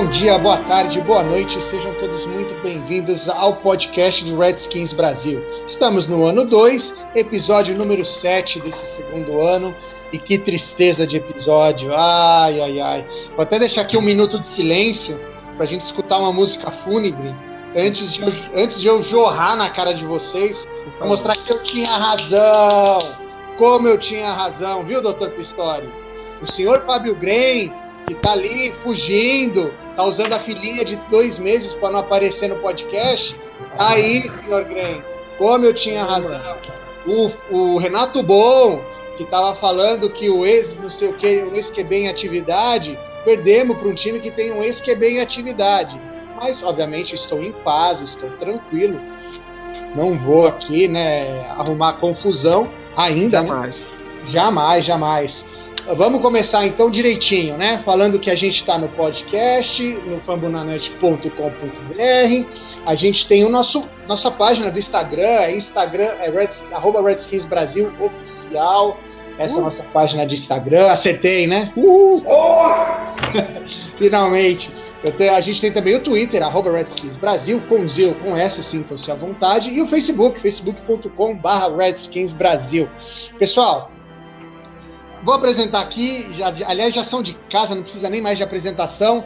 [0.00, 5.44] Bom dia, boa tarde, boa noite, sejam todos muito bem-vindos ao podcast do Redskins Brasil.
[5.66, 9.74] Estamos no ano 2, episódio número 7 desse segundo ano,
[10.10, 13.06] e que tristeza de episódio, ai, ai, ai.
[13.36, 15.20] Vou até deixar aqui um minuto de silêncio
[15.56, 17.34] para a gente escutar uma música fúnebre
[17.76, 21.62] antes de, eu, antes de eu jorrar na cara de vocês, para mostrar que eu
[21.62, 22.98] tinha razão,
[23.58, 25.90] como eu tinha razão, viu, doutor Pistori?
[26.40, 27.70] O senhor Fábio Grem
[28.10, 32.56] que tá ali fugindo, tá usando a filhinha de dois meses para não aparecer no
[32.56, 33.38] podcast.
[33.78, 35.02] Aí, senhor Grem,
[35.36, 36.40] como eu tinha razão.
[37.06, 38.82] O, o Renato Bom,
[39.18, 43.76] que tava falando que o ex, não sei o que, o ex-QB em atividade, perdemos
[43.76, 46.00] para um time que tem um ex-QB em atividade.
[46.34, 48.98] Mas, obviamente, estou em paz, estou tranquilo.
[49.94, 51.20] Não vou aqui, né,
[51.58, 53.42] arrumar confusão ainda.
[53.42, 53.80] Jamais.
[53.80, 53.98] Né?
[54.26, 55.44] Jamais, jamais.
[55.96, 57.80] Vamos começar então direitinho, né?
[57.84, 62.46] Falando que a gente está no podcast, no fambonanet.com.br.
[62.86, 67.44] A gente tem o nosso nossa página do Instagram, é Instagram é Red, arroba Redskins
[67.44, 68.98] Brasil Oficial.
[69.38, 69.58] Essa uh.
[69.58, 70.90] é a nossa página de Instagram.
[70.90, 71.70] Acertei, né?
[71.76, 72.22] Uh.
[73.98, 74.70] Finalmente.
[75.16, 79.10] Tenho, a gente tem também o Twitter, arroba Redskins Brasil, com Z com S, sintam-se
[79.10, 82.86] à vontade, e o Facebook, facebook.com.br Redskins Brasil.
[83.38, 83.90] Pessoal,
[85.22, 89.24] Vou apresentar aqui, já, aliás, já são de casa, não precisa nem mais de apresentação.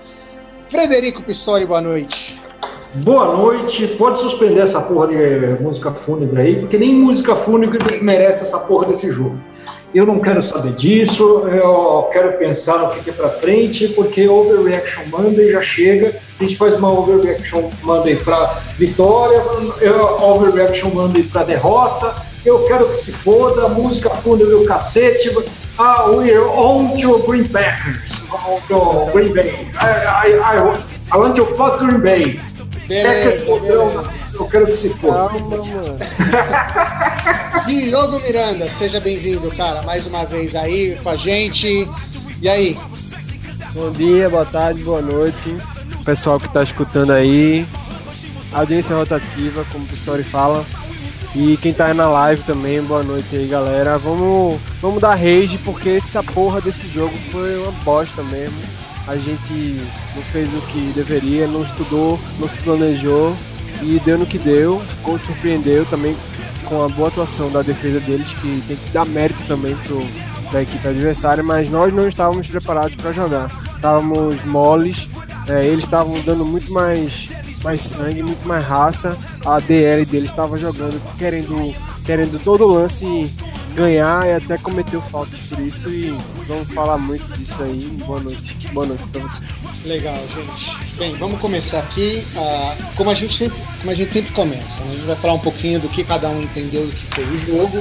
[0.69, 2.37] Frederico Pistori, boa noite.
[2.95, 3.87] Boa noite.
[3.89, 8.87] Pode suspender essa porra de música fúnebre aí, porque nem música fúnebre merece essa porra
[8.87, 9.39] desse jogo.
[9.95, 15.05] Eu não quero saber disso, eu quero pensar no que é pra frente, porque Overreaction
[15.07, 16.21] Monday já chega.
[16.41, 19.41] A gente faz uma Overreaction Monday pra vitória,
[20.21, 22.34] Overreaction Monday pra derrota.
[22.45, 25.35] Eu quero que se foda, música fúnebre o cacete.
[25.79, 28.11] Ah, we're on to Green Packers.
[28.31, 29.67] On to Green Bay.
[29.81, 30.59] I, I, I,
[31.11, 32.39] I want to fuck Green Bay.
[32.87, 34.05] Packers podrão.
[34.35, 35.31] Eu quero que se foda.
[37.67, 41.89] Diogo Miranda, seja bem-vindo, cara, mais uma vez aí com a gente.
[42.43, 42.79] E aí?
[43.73, 45.57] Bom dia, boa tarde, boa noite.
[46.05, 47.67] Pessoal que está escutando aí.
[48.53, 50.63] Audiência rotativa, como o Pistori fala.
[51.35, 53.99] E quem tá aí na live também, boa noite aí, galera.
[53.99, 58.57] Vamos, vamos dar rage porque essa porra desse jogo foi uma bosta mesmo.
[59.09, 59.83] A gente
[60.15, 63.37] não fez o que deveria, não estudou, não se planejou
[63.83, 64.81] e deu no que deu.
[65.05, 66.17] O surpreendeu também
[66.67, 70.07] com a boa atuação da defesa deles, que tem que dar mérito também pro,
[70.51, 73.51] pra equipe adversária, mas nós não estávamos preparados para jogar.
[73.75, 75.09] Estávamos moles,
[75.49, 77.29] é, eles estavam dando muito mais
[77.65, 79.17] mais sangue, muito mais raça.
[79.45, 83.05] A DL dele estava jogando, querendo, querendo todo lance
[83.75, 85.89] ganhar e até cometeu falta por isso.
[85.89, 86.17] E
[86.47, 87.81] vamos falar muito disso aí.
[88.07, 88.55] Boa noite.
[88.73, 89.43] Boa noite para você.
[89.87, 90.97] Legal, gente.
[90.99, 92.25] Bem, vamos começar aqui.
[92.37, 94.91] Uh, como, a gente sempre, como a gente sempre começa, né?
[94.91, 97.39] a gente vai falar um pouquinho do que cada um entendeu do que foi o
[97.39, 97.79] jogo.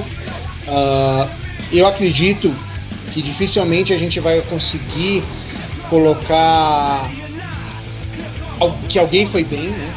[0.66, 1.28] Uh,
[1.70, 2.52] eu acredito
[3.12, 5.22] que dificilmente a gente vai conseguir
[5.88, 7.08] colocar
[8.88, 9.94] que alguém foi bem, né?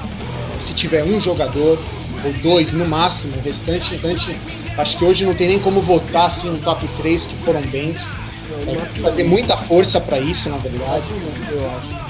[0.65, 1.79] Se tiver um jogador
[2.23, 4.35] ou dois no máximo, o restante, restante
[4.77, 7.99] acho que hoje não tem nem como votar assim no top 3 que foram bens.
[8.67, 11.03] É, fazer muita força para isso, na verdade.
[11.51, 12.07] Eu acho.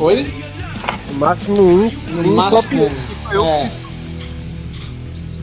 [0.00, 0.32] Oi?
[1.10, 1.90] No máximo um.
[2.22, 3.44] No um máximo um.
[3.44, 3.70] É.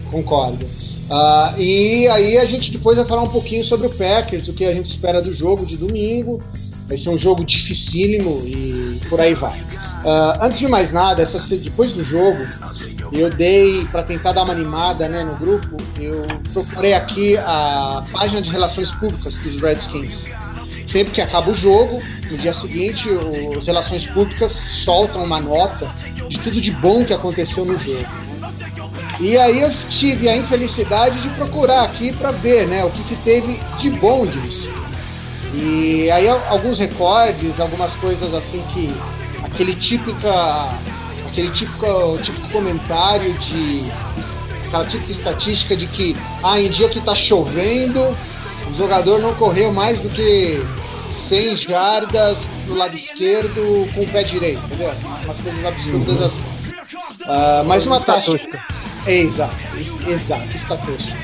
[0.10, 0.66] Concordo.
[0.66, 4.64] Uh, e aí a gente depois vai falar um pouquinho sobre o Packers, o que
[4.64, 6.42] a gente espera do jogo de domingo.
[6.88, 9.62] Vai ser um jogo dificílimo e por aí vai.
[10.04, 12.46] Uh, antes de mais nada, essa, depois do jogo,
[13.12, 18.42] eu dei, para tentar dar uma animada né, no grupo, eu procurei aqui a página
[18.42, 20.26] de relações públicas dos Redskins.
[20.90, 22.02] Sempre que acaba o jogo,
[22.32, 23.08] no dia seguinte,
[23.58, 25.88] as relações públicas soltam uma nota
[26.28, 28.08] de tudo de bom que aconteceu no jogo.
[29.20, 33.16] E aí eu tive a infelicidade de procurar aqui para ver né, o que, que
[33.18, 34.70] teve de bom disso.
[35.54, 38.90] E aí alguns recordes, algumas coisas assim que.
[39.54, 40.70] Aquele típica.
[41.28, 43.92] aquele típico, típico comentário de.
[44.68, 49.72] aquela típica estatística de que ah, em dia que tá chovendo, o jogador não correu
[49.72, 50.62] mais do que
[51.28, 52.38] 100 jardas
[52.68, 54.92] no lado esquerdo com o pé direito, entendeu?
[55.26, 56.26] Umas coisas absurdas uhum.
[56.26, 56.60] assim.
[57.24, 58.32] Uh, mas uma taxa.
[59.06, 59.56] É, exato,
[60.08, 61.18] exato, estatística.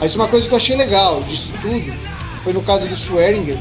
[0.00, 1.94] Mas uma coisa que eu achei legal disso tudo
[2.42, 3.56] foi no caso do Schweringer,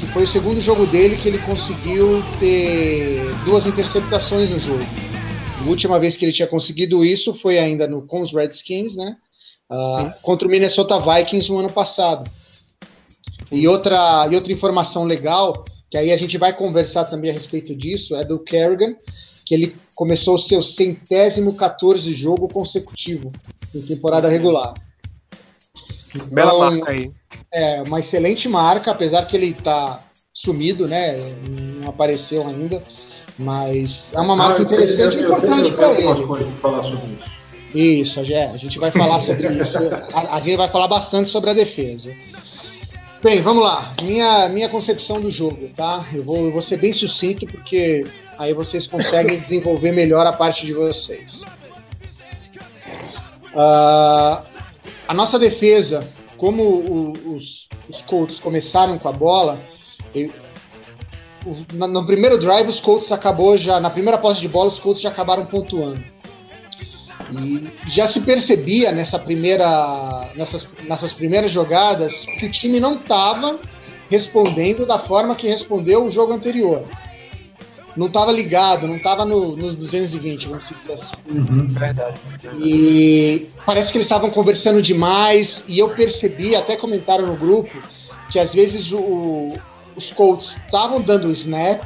[0.00, 4.84] que foi o segundo jogo dele que ele conseguiu ter duas interceptações no jogo.
[5.60, 9.16] A última vez que ele tinha conseguido isso foi ainda no, com os Redskins, né?
[9.70, 12.30] Uh, contra o Minnesota Vikings no ano passado.
[13.50, 17.74] E outra, e outra informação legal, que aí a gente vai conversar também a respeito
[17.74, 18.94] disso, é do Kerrigan,
[19.44, 23.32] que ele começou o seu centésimo 14 jogo consecutivo
[23.74, 24.74] em temporada regular.
[26.30, 27.12] Bela então, marca aí.
[27.52, 30.00] É, uma excelente marca, apesar que ele tá
[30.32, 31.26] sumido, né?
[31.80, 32.82] Não apareceu ainda.
[33.38, 36.26] Mas é uma marca ah, interessante e importante para ele.
[36.26, 37.36] Coisas falar sobre isso.
[37.74, 39.76] Isso, a gente vai falar sobre isso.
[40.14, 42.14] A, a, gente vai falar bastante sobre a defesa.
[43.22, 43.92] Bem, vamos lá.
[44.02, 46.04] Minha, minha concepção do jogo, tá?
[46.14, 48.04] Eu vou, eu vou ser bem sucinto porque
[48.38, 51.42] aí vocês conseguem desenvolver melhor a parte de vocês.
[53.52, 54.42] Uh,
[55.08, 56.00] a nossa defesa
[56.36, 59.60] como o, os, os Colts começaram com a bola,
[60.14, 60.30] eu,
[61.72, 65.00] no, no, primeiro drive os Colts acabou já, na primeira posse de bola os Colts
[65.00, 66.02] já acabaram pontuando.
[67.32, 73.58] E já se percebia nessa primeira, nessas, nessas primeiras jogadas que o time não estava
[74.08, 76.84] respondendo da forma que respondeu o jogo anterior
[77.96, 81.14] não estava ligado, não estava no, nos 220, vamos dizer assim.
[81.30, 82.18] Uhum, verdade.
[82.58, 87.76] E parece que eles estavam conversando demais, e eu percebi, até comentaram no grupo,
[88.30, 89.52] que às vezes o,
[89.96, 91.82] os Colts estavam dando o snap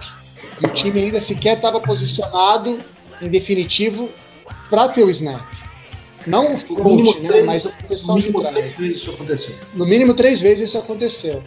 [0.61, 2.79] e o time ainda sequer estava posicionado
[3.23, 4.11] em definitivo
[4.69, 5.41] para ter o snap.
[6.27, 8.77] Não o coach, né, mas o pessoal de trás.
[9.75, 11.43] No mínimo três vezes isso aconteceu.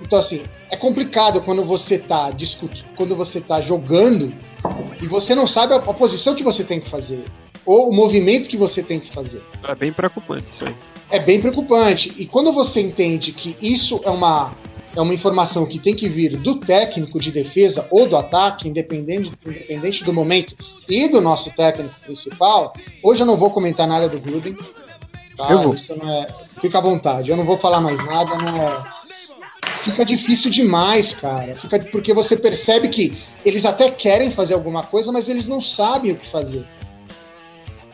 [0.00, 4.32] Então, assim, é complicado quando você tá discutindo, quando você tá jogando
[5.00, 7.24] e você não sabe a, a, posição que você tem que fazer
[7.66, 9.42] ou o movimento que você tem que fazer.
[9.62, 10.74] É bem preocupante isso aí.
[11.10, 12.12] É bem preocupante.
[12.16, 14.52] E quando você entende que isso é uma
[14.96, 19.32] é uma informação que tem que vir do técnico de defesa ou do ataque, independente,
[19.46, 20.56] independente do momento,
[20.88, 22.72] e do nosso técnico principal.
[23.00, 24.56] Hoje eu não vou comentar nada do Gruden.
[25.36, 25.48] Tá?
[25.48, 25.74] Eu vou.
[25.74, 26.26] É,
[26.60, 28.99] fica à vontade, eu não vou falar mais nada, não é
[29.82, 31.54] fica difícil demais, cara.
[31.56, 36.12] Fica porque você percebe que eles até querem fazer alguma coisa, mas eles não sabem
[36.12, 36.64] o que fazer.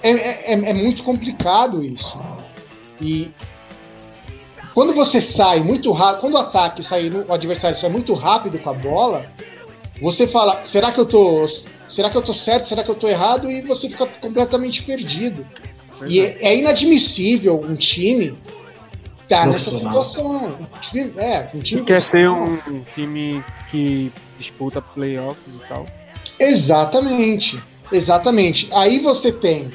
[0.03, 2.23] É, é, é muito complicado isso.
[3.01, 3.31] E
[4.75, 8.71] quando você sai muito rápido, quando o ataque sai, o adversário sai muito rápido com
[8.71, 9.27] a bola,
[10.01, 11.47] você fala, será que eu tô,
[11.91, 12.69] será que eu tô certo?
[12.69, 13.51] Será que eu tô errado?
[13.51, 15.47] E você fica completamente perdido.
[16.07, 16.39] e é.
[16.41, 18.37] é inadmissível um time
[19.29, 20.59] tá nessa situação.
[21.17, 22.59] É, um time quer ser um,
[22.95, 25.87] time que disputa playoffs e tal.
[26.39, 27.59] Exatamente,
[27.91, 28.69] exatamente.
[28.73, 29.69] Aí você tem,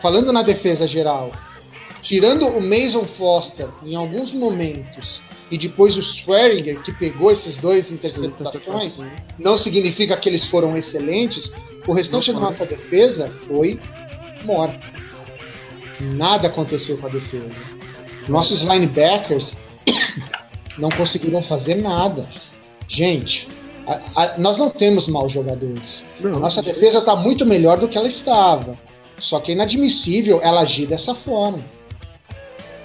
[0.00, 1.30] falando na defesa geral,
[2.02, 5.20] tirando o Mason Foster em alguns momentos
[5.50, 9.00] e depois o Swearinger que pegou esses dois interceptações,
[9.38, 11.50] não significa que eles foram excelentes.
[11.86, 13.78] O restante da nossa defesa foi
[14.44, 14.78] morto.
[16.00, 17.73] Nada aconteceu com a defesa.
[18.28, 19.56] Nossos linebackers
[20.78, 22.28] não conseguiram fazer nada.
[22.88, 23.48] Gente,
[23.86, 26.02] a, a, nós não temos maus jogadores.
[26.20, 28.76] Não, nossa defesa está muito melhor do que ela estava.
[29.18, 31.60] Só que é inadmissível ela agir dessa forma.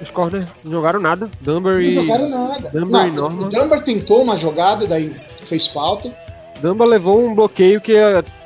[0.02, 1.30] Os corners não jogaram nada.
[1.42, 1.96] Dumber e.
[1.96, 2.70] Não jogaram nada.
[2.70, 3.48] Dumber não, e Norman.
[3.48, 5.12] O Dumber tentou uma jogada, daí
[5.48, 6.14] fez falta.
[6.62, 7.96] Dumber levou um bloqueio que,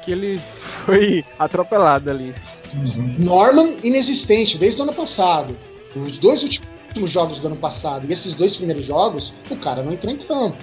[0.04, 0.40] que ele
[0.86, 2.34] foi atropelado ali.
[2.74, 3.16] Uhum.
[3.20, 5.56] Norman inexistente desde o ano passado.
[5.96, 9.82] Os dois últimos últimos jogos do ano passado e esses dois primeiros jogos, o cara
[9.82, 10.58] não entrou em campo.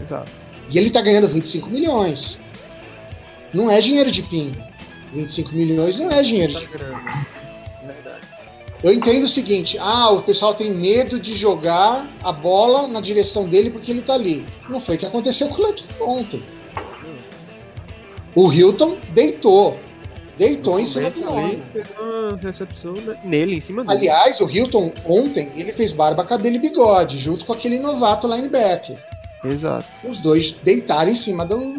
[0.00, 0.30] Exato.
[0.68, 2.38] E ele tá ganhando 25 milhões.
[3.54, 4.56] Não é dinheiro de pingo.
[5.12, 7.36] 25 milhões não é dinheiro de pingo.
[8.82, 13.48] Eu entendo o seguinte: ah, o pessoal tem medo de jogar a bola na direção
[13.48, 14.44] dele porque ele tá ali.
[14.68, 16.42] Não foi o que aconteceu com o Leque ontem.
[18.34, 19.78] O Hilton deitou.
[20.38, 21.62] Deitou em cima do homem.
[21.98, 24.10] uma recepção nele, em cima dele.
[24.10, 28.96] Aliás, o Hilton ontem, ele fez barba, cabelo e bigode, junto com aquele novato linebacker.
[29.44, 29.86] Exato.
[30.04, 31.74] Os dois deitaram em cima do,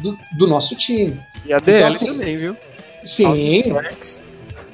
[0.00, 1.20] do, do nosso time.
[1.44, 2.56] E a DL assim, também, viu?
[3.04, 3.62] Sim.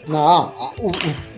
[0.09, 0.89] Não, o,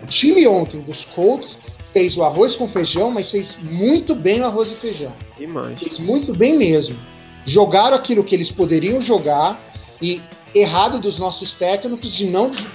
[0.03, 1.59] o time ontem dos Colts
[1.93, 5.13] fez o arroz com feijão, mas fez muito bem o arroz e feijão.
[5.37, 5.81] Demais.
[5.81, 6.97] Fez muito bem mesmo.
[7.45, 9.61] Jogaram aquilo que eles poderiam jogar
[10.01, 10.21] e
[10.55, 12.65] errado dos nossos técnicos de não, de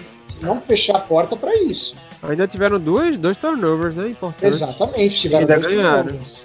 [0.43, 1.97] não fechar a porta para isso.
[2.23, 4.09] Ainda tiveram duas, dois turnovers, né?
[4.09, 4.61] Importantes.
[4.61, 6.05] Exatamente, tiveram Ainda dois ganharam.
[6.05, 6.45] turnovers.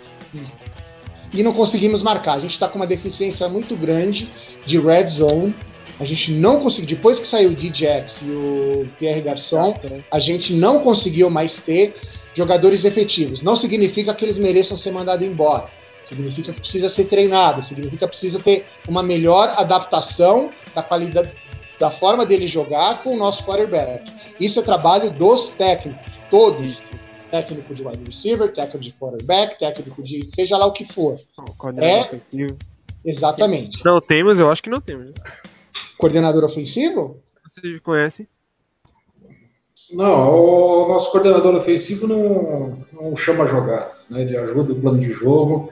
[1.34, 2.36] E não conseguimos marcar.
[2.36, 4.30] A gente está com uma deficiência muito grande
[4.66, 5.54] de red zone.
[6.00, 9.76] A gente não conseguiu, depois que saiu o D-Jax e o Pierre Garçon,
[10.12, 11.96] a gente não conseguiu mais ter
[12.34, 13.42] jogadores efetivos.
[13.42, 15.66] Não significa que eles mereçam ser mandados embora.
[16.06, 21.32] Significa que precisa ser treinado, significa que precisa ter uma melhor adaptação da qualidade
[21.80, 24.12] da forma dele jogar com o nosso quarterback.
[24.40, 26.66] Isso é trabalho dos técnicos, todos.
[26.66, 27.06] Isso.
[27.30, 31.16] Técnico de wide receiver, técnico de quarterback, técnico de seja lá o que for.
[31.78, 32.02] É.
[32.02, 32.56] ofensivo.
[33.04, 33.84] Exatamente.
[33.84, 35.12] Não temos, eu acho que não temos.
[35.98, 37.22] Coordenador ofensivo?
[37.44, 38.28] Vocês conhecem?
[39.92, 44.22] Não, o nosso coordenador ofensivo não, não chama jogadas, né?
[44.22, 45.72] Ele ajuda o plano de jogo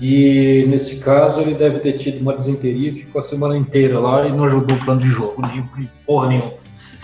[0.00, 4.32] e nesse caso ele deve ter tido uma desinteria, ficou a semana inteira lá e
[4.32, 5.62] não ajudou o plano de jogo, nem
[6.06, 6.52] porra nenhuma.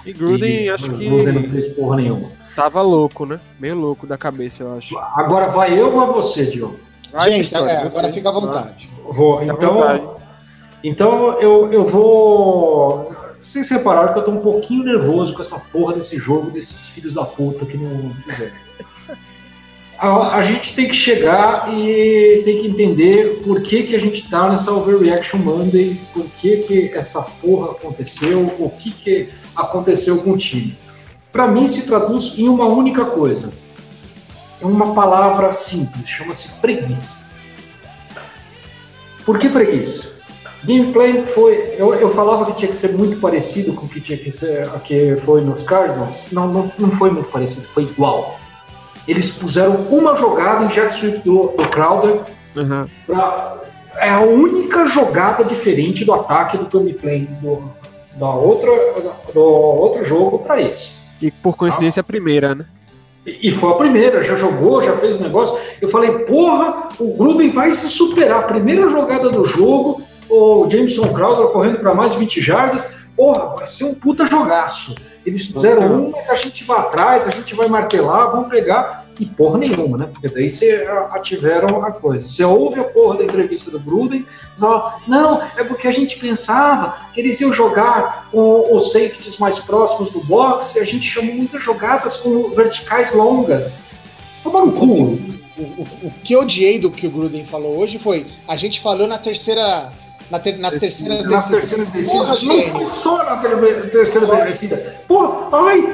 [0.05, 2.29] E Gruden, E acho que Gruden não fez porra nenhuma.
[2.55, 3.38] tava louco, né?
[3.61, 4.97] Meio louco da cabeça, eu acho.
[4.99, 6.76] Agora vai eu ou vai você, Diogo?
[7.12, 7.99] Vai, Gente, Pistori, é, você.
[7.99, 8.91] agora fica à vontade.
[9.11, 10.03] Vou, Fica então, vontade.
[10.85, 13.15] então eu, eu vou.
[13.41, 17.15] Vocês repararam que eu tô um pouquinho nervoso com essa porra desse jogo, desses filhos
[17.15, 18.53] da puta que não fizeram.
[19.99, 24.29] A, a gente tem que chegar e tem que entender por que, que a gente
[24.29, 30.33] tá nessa Overreaction Monday, por que, que essa porra aconteceu, o que, que aconteceu com
[30.33, 30.76] o time.
[31.33, 33.53] Para mim, se traduz em uma única coisa.
[34.61, 37.26] É uma palavra simples, chama-se preguiça.
[39.25, 40.17] Por que preguiça?
[40.65, 41.75] Gameplay foi.
[41.79, 44.69] Eu, eu falava que tinha que ser muito parecido com o que tinha que ser
[44.85, 46.17] que foi nos Cardinals.
[46.33, 48.41] Não, não, não foi muito parecido, foi igual.
[49.07, 52.21] Eles puseram uma jogada em jet sweep do, do Crowder.
[52.57, 52.89] Aham.
[53.07, 53.57] Pra,
[53.99, 57.63] é a única jogada diferente do ataque do gameplay do,
[58.15, 58.71] da outra,
[59.33, 60.91] do outro jogo para esse.
[61.21, 62.67] E por coincidência a primeira, né?
[63.27, 65.59] E e foi a primeira, já jogou, já fez o negócio.
[65.81, 68.47] Eu falei, porra, o Gruden vai se superar.
[68.47, 72.89] Primeira jogada do jogo, o Jameson Crowder correndo para mais de 20 jardas.
[73.17, 74.95] Porra, vai ser um puta jogaço.
[75.26, 79.04] Eles fizeram um, mas a gente vai atrás, a gente vai martelar, vamos pegar.
[79.18, 80.09] E porra nenhuma, né?
[80.12, 82.28] Porque daí você ah, tiveram a coisa.
[82.28, 84.26] Você ouve a porra da entrevista do Gruden,
[84.59, 89.59] fala, não, é porque a gente pensava que eles iam jogar com os safeties mais
[89.59, 93.78] próximos do box e a gente chamou muitas jogadas com verticais longas.
[94.45, 95.18] Toma no cu.
[95.59, 98.83] O, o- o que eu odiei do que o Gruden falou hoje foi: a gente
[98.83, 99.90] falou na terceira.
[100.30, 101.50] Na ter- nas terceiras Nas descidas.
[101.50, 102.45] terceiras descidas,
[103.04, 104.97] não na ter- terceira descida.
[105.06, 105.85] Pô, ai,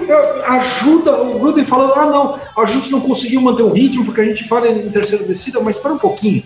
[0.47, 4.25] ajuda, o Gruden falando, ah não, a gente não conseguiu manter o ritmo porque a
[4.25, 6.43] gente falha em terceira descida, mas espera um pouquinho.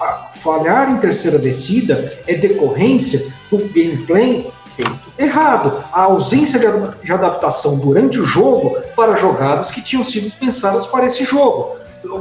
[0.00, 5.82] Ah, Falhar em terceira descida é decorrência do gameplay feito errado.
[5.92, 6.60] A ausência
[7.02, 11.76] de adaptação durante o jogo para jogadas que tinham sido pensadas para esse jogo.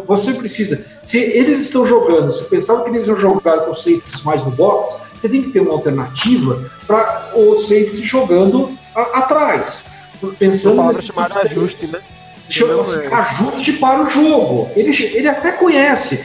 [0.08, 4.44] Você precisa, se eles estão jogando, se pensava que eles iam jogar com safeties mais
[4.44, 9.86] no box, você tem que ter uma alternativa para o safety jogando a- atrás.
[10.40, 12.00] Pensando nesse chamada tipo ajuste, né?
[12.50, 13.14] Chama-se é.
[13.14, 14.70] ajuste para o jogo.
[14.76, 16.24] Ele, ele até conhece.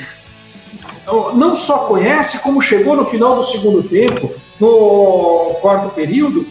[1.35, 6.47] Não só conhece, como chegou no final do segundo tempo, no quarto período,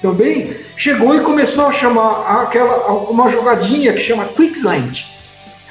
[0.00, 5.04] também chegou e começou a chamar aquela uma jogadinha que chama Quickslant.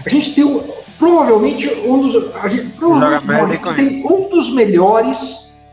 [0.06, 0.64] A gente tem um-
[1.00, 5.64] provavelmente um dos a gente, provavelmente, não, a gente tem um dos melhores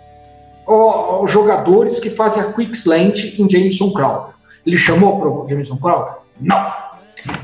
[0.67, 4.35] ó, jogadores que fazem a Quickslant em Jameson Crowder.
[4.67, 6.15] Ele chamou para o Jameson Crowder?
[6.41, 6.81] Não.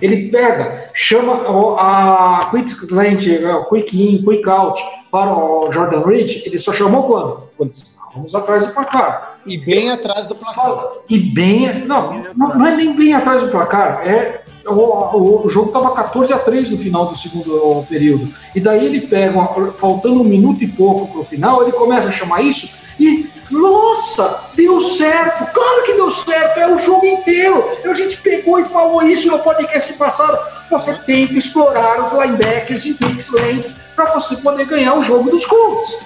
[0.01, 1.35] Ele pega, chama
[1.79, 7.03] a Quick Slant, a Quick In, Quick Out para o Jordan Reed, ele só chamou
[7.05, 7.51] quando?
[7.59, 9.37] Quando estávamos atrás do placar.
[9.45, 10.83] E bem atrás do placar.
[11.11, 11.85] E bem.
[11.85, 14.43] Não, não, não é nem bem atrás do placar, é.
[14.69, 18.33] O, o- jogo estava 14 a 3 no final do segundo período.
[18.55, 22.09] E daí ele pega, uma- faltando um minuto e pouco para o final, ele começa
[22.09, 22.69] a chamar isso
[22.99, 23.35] e.
[23.49, 25.53] Nossa, deu certo!
[25.53, 26.59] Claro que deu certo!
[26.59, 27.65] É o jogo inteiro!
[27.85, 30.37] A gente pegou e falou isso no podcast passado.
[30.69, 35.31] Você tem que explorar os linebackers e big slants para você poder ganhar o jogo
[35.31, 35.97] dos Colts.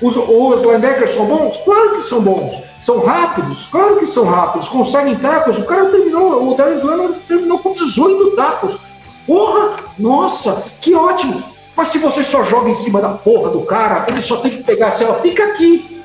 [0.00, 1.56] Os, os linebackers são bons?
[1.64, 2.62] Claro que são bons.
[2.80, 3.68] São rápidos?
[3.70, 4.68] Claro que são rápidos.
[4.68, 5.58] Conseguem tacos?
[5.58, 8.78] O cara terminou, o Darius Leonard terminou com 18 tacos.
[9.26, 9.76] Porra!
[9.98, 11.42] Nossa, que ótimo!
[11.76, 14.62] Mas se você só joga em cima da porra do cara, ele só tem que
[14.62, 16.02] pegar assim, ó, fica aqui.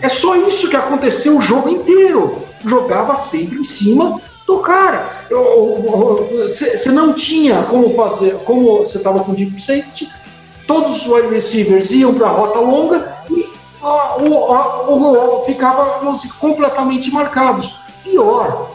[0.00, 2.42] É só isso que aconteceu o jogo inteiro.
[2.64, 5.24] Jogava sempre em cima do cara.
[6.48, 10.08] Você não tinha como fazer, como você estava com deep safety,
[10.72, 13.52] todos os wide receivers iam para a rota longa e
[15.44, 17.76] ficávamos completamente marcados.
[18.02, 18.70] Pior,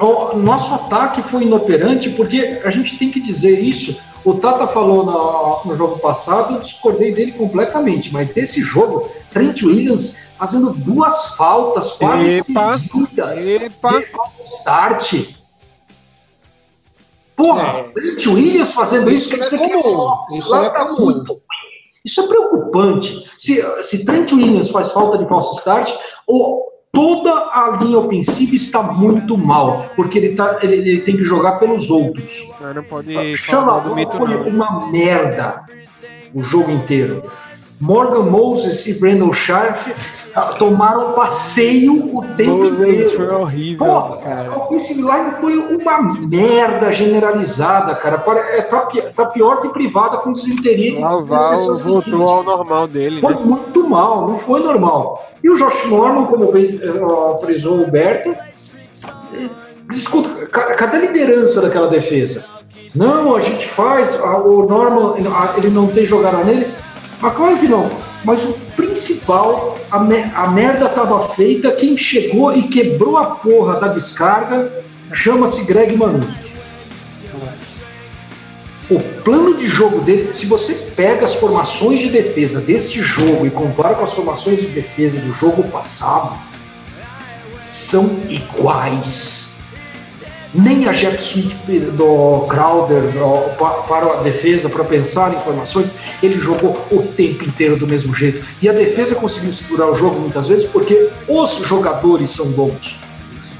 [0.00, 3.98] o nosso ataque foi inoperante porque a gente tem que dizer isso.
[4.24, 9.62] O Tata falou no, no jogo passado, eu discordei dele completamente, mas esse jogo, Trent
[9.62, 13.46] Williams fazendo duas faltas quase epa, seguidas.
[13.46, 14.02] Epa.
[14.44, 15.37] Start.
[17.38, 17.82] Porra, é.
[17.84, 21.40] Trent Williams fazendo isso, isso quer dizer é que isso é tá muito.
[22.04, 23.24] Isso é preocupante.
[23.38, 25.94] Se, se Trent Williams faz falta de false start,
[26.26, 31.22] ou toda a linha ofensiva está muito mal, porque ele, tá, ele, ele tem que
[31.22, 32.50] jogar pelos outros.
[32.74, 35.64] Não pode Chama, foi uma merda
[36.34, 37.22] o jogo inteiro.
[37.80, 39.92] Morgan Moses e Brandon Sharf
[40.58, 43.16] tomaram passeio o tempo inteiro.
[43.16, 43.86] Foi horrível.
[43.86, 44.50] Pô, cara.
[44.50, 48.22] A offensive line foi uma merda generalizada, cara.
[48.50, 53.20] É, tá, tá pior que privada com desinteria de O Val voltou ao normal dele.
[53.20, 53.40] Foi né?
[53.42, 55.24] muito mal, não foi normal.
[55.42, 58.34] E o Josh Norman, como bem uh, frisou o Berto,
[59.92, 62.44] escuta, cadê a liderança daquela defesa?
[62.94, 65.14] Não, a gente faz, o Norman,
[65.56, 66.66] ele não tem jogada nele.
[67.20, 68.07] Mas claro que não.
[68.28, 73.80] Mas o principal, a, me a merda tava feita, quem chegou e quebrou a porra
[73.80, 76.52] da descarga chama-se Greg Manuski.
[78.90, 83.50] O plano de jogo dele, se você pega as formações de defesa deste jogo e
[83.50, 86.36] compara com as formações de defesa do jogo passado,
[87.72, 89.47] são iguais
[90.54, 91.54] nem a jet suite
[91.92, 95.88] do Crowder do, para a defesa, para pensar informações,
[96.22, 98.44] ele jogou o tempo inteiro do mesmo jeito.
[98.62, 102.98] E a defesa conseguiu segurar o jogo muitas vezes porque os jogadores são bons.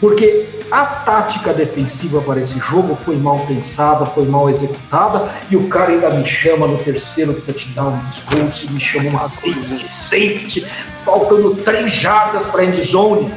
[0.00, 5.66] Porque a tática defensiva para esse jogo foi mal pensada, foi mal executada, e o
[5.68, 10.66] cara ainda me chama no terceiro touchdown dos gols, me chama uma vez de safety,
[11.04, 13.32] faltando três jardas para end zone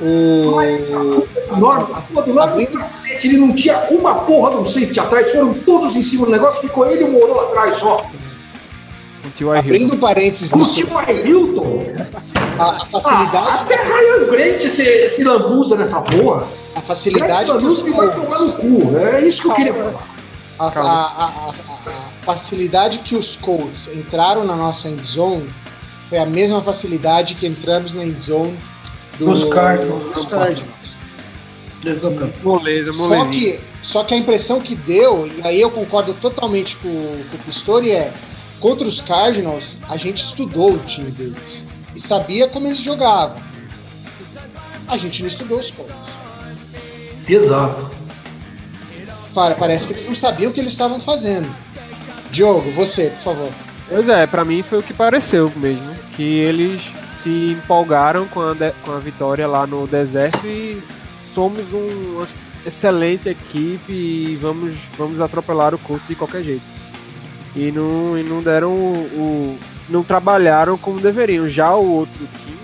[0.00, 1.56] o.
[1.56, 2.78] Norma, a do Abrindo...
[3.22, 6.60] ele não tinha uma porra de um safety atrás, foram todos em cima do negócio,
[6.60, 8.06] ficou ele e o Moro atrás só.
[9.56, 10.88] Abrindo parênteses O tio
[11.24, 11.84] Hilton.
[12.58, 13.46] A, a facilidade.
[13.48, 16.46] Ah, até Ryan Grant se, se lambuza nessa porra.
[16.74, 18.96] A facilidade que os vai tomar no cu.
[18.98, 20.18] É isso que eu queria falar.
[20.58, 21.52] A, a, a,
[22.24, 25.48] facilidade que os Colts entraram na nossa endzone
[26.08, 28.58] foi a mesma facilidade que entramos na endzone
[29.18, 30.12] do, dos Cardinals.
[30.12, 30.78] Dos Cardinals.
[31.84, 32.38] Exatamente.
[32.42, 36.88] Moleza, só que, só que a impressão que deu, e aí eu concordo totalmente com,
[36.88, 38.12] com o Pistori, é
[38.60, 41.62] contra os Cardinals, a gente estudou o time deles
[41.94, 43.36] e sabia como eles jogavam.
[44.86, 45.94] A gente não estudou os pontos.
[47.28, 47.90] Exato.
[49.34, 51.48] Para, parece que eles não sabiam o que eles estavam fazendo.
[52.30, 53.52] Diogo, você, por favor.
[53.88, 55.94] Pois é, para mim foi o que pareceu mesmo.
[56.16, 56.90] Que eles
[57.22, 60.82] se empolgaram com a, com a vitória lá no deserto e
[61.24, 62.26] somos uma
[62.66, 66.64] excelente equipe e vamos, vamos atropelar o Colts de qualquer jeito.
[67.56, 71.48] E não, e não deram o, o, não trabalharam como deveriam.
[71.48, 72.58] Já o outro time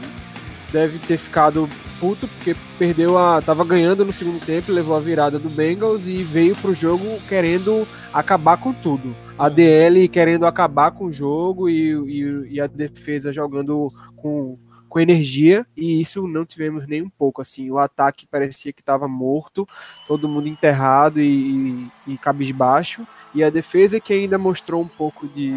[0.72, 1.68] deve ter ficado
[2.04, 3.40] puto porque perdeu a.
[3.40, 7.88] tava ganhando no segundo tempo, levou a virada do Bengals e veio pro jogo querendo
[8.12, 13.32] acabar com tudo a DL querendo acabar com o jogo e, e, e, a defesa
[13.32, 17.40] jogando com, com energia, e isso não tivemos nem um pouco.
[17.40, 19.66] assim O ataque parecia que estava morto,
[20.06, 25.26] todo mundo enterrado e, e, e cabisbaixo, e a defesa que ainda mostrou um pouco
[25.26, 25.52] de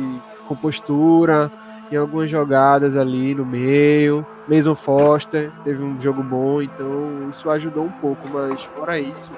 [0.48, 1.52] compostura
[1.92, 4.26] em algumas jogadas ali no meio.
[4.48, 9.32] Mason Foster teve um jogo bom, então isso ajudou um pouco, mas fora isso,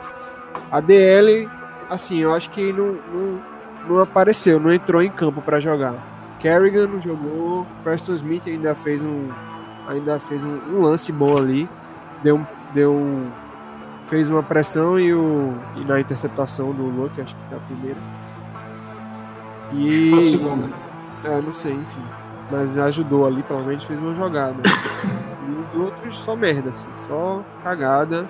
[0.71, 1.49] a DL,
[1.89, 5.95] assim, eu acho que não, não não apareceu, não entrou em campo para jogar.
[6.39, 9.29] Kerrigan não jogou, Preston Smith ainda fez um
[9.87, 11.67] ainda fez um, um lance bom ali,
[12.23, 12.39] deu
[12.73, 13.29] deu um,
[14.05, 17.97] fez uma pressão e, o, e na interceptação do Luke, acho que foi a primeira.
[19.73, 20.69] E foi a segunda.
[21.23, 22.01] É, não sei, enfim.
[22.51, 24.61] Mas ajudou ali, pelo menos fez uma jogada.
[25.47, 28.27] e os outros só merda, assim, só cagada.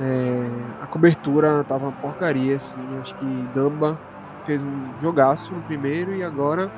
[0.00, 0.46] É,
[0.82, 2.76] a cobertura tava uma porcaria, assim.
[3.00, 3.98] Acho que Damba
[4.44, 6.70] fez um jogaço no primeiro e agora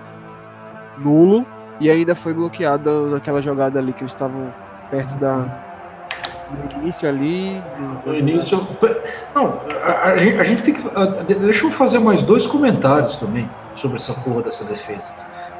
[0.98, 1.44] nulo.
[1.80, 4.52] e ainda foi bloqueado naquela jogada ali que eles estavam
[4.90, 5.44] perto da
[6.50, 7.62] no início ali.
[8.04, 8.66] No início.
[9.34, 10.88] Não, a, a, gente, a gente tem que.
[10.94, 15.12] A, deixa eu fazer mais dois comentários também sobre essa porra dessa defesa.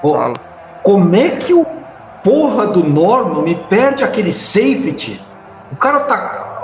[0.02, 0.32] Ó,
[0.86, 1.66] como é que o
[2.22, 5.20] porra do Norman me perde aquele safety?
[5.72, 6.60] O cara tá.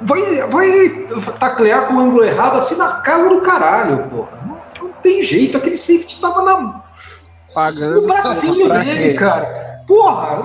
[0.00, 1.08] Vai, vai
[1.40, 4.38] taclear com o ângulo errado assim na casa do caralho, porra.
[4.46, 6.84] Não, não tem jeito, aquele safety tava na.
[7.52, 8.02] Pagando.
[8.02, 9.82] No bracinho dele, cara.
[9.84, 10.44] Porra,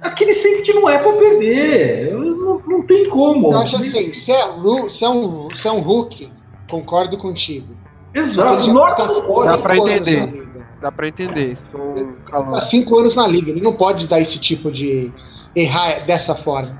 [0.00, 2.14] aquele safety não é pra perder.
[2.14, 3.52] Não, não tem como.
[3.52, 6.32] Eu acho assim, se é, se é, um, se é um Hulk,
[6.70, 7.76] concordo contigo.
[8.14, 10.49] Exato, Norton tá, Dá pra entender.
[10.80, 11.56] Dá pra entender.
[11.56, 11.94] São
[12.30, 15.12] tá cinco anos na liga, ele não pode dar esse tipo de.
[15.54, 16.78] errar dessa forma.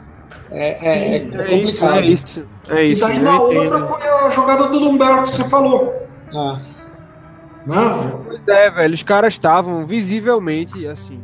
[0.50, 2.44] É, Sim, é, é, é isso, é isso.
[2.68, 3.04] É isso.
[3.04, 5.94] E daí na outra foi a jogada do Lumberto que você falou.
[6.34, 6.60] Ah.
[7.66, 8.24] Não.
[8.26, 8.94] Pois é, velho.
[8.94, 11.20] Os caras estavam visivelmente assim.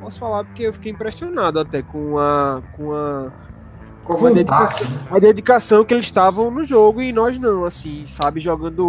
[0.00, 2.62] Posso falar porque eu fiquei impressionado até com a.
[2.76, 3.32] com a.
[4.04, 8.38] Com a, dedicação, a dedicação que eles estavam no jogo e nós não, assim, sabe?
[8.38, 8.86] Jogando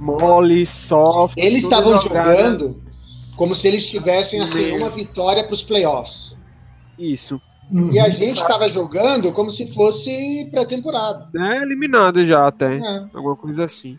[0.00, 1.36] mole, soft.
[1.36, 2.82] Eles estavam jogando
[3.36, 6.36] como se eles tivessem assim, uma vitória para os playoffs.
[6.98, 7.40] Isso.
[7.70, 11.28] Uhum, e a gente estava jogando como se fosse pré-temporada.
[11.36, 12.78] É, eliminado já até.
[12.78, 13.04] É.
[13.14, 13.98] Alguma coisa assim.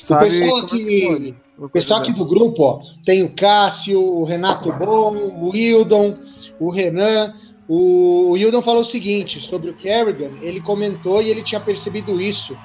[0.00, 4.24] Sabe o pessoal aqui, é o pessoal aqui do grupo, ó, tem o Cássio, o
[4.24, 6.16] Renato Bom, o Wildon,
[6.58, 7.34] o Renan.
[7.68, 12.20] O, o Wildon falou o seguinte sobre o Kerrigan, ele comentou e ele tinha percebido
[12.20, 12.56] isso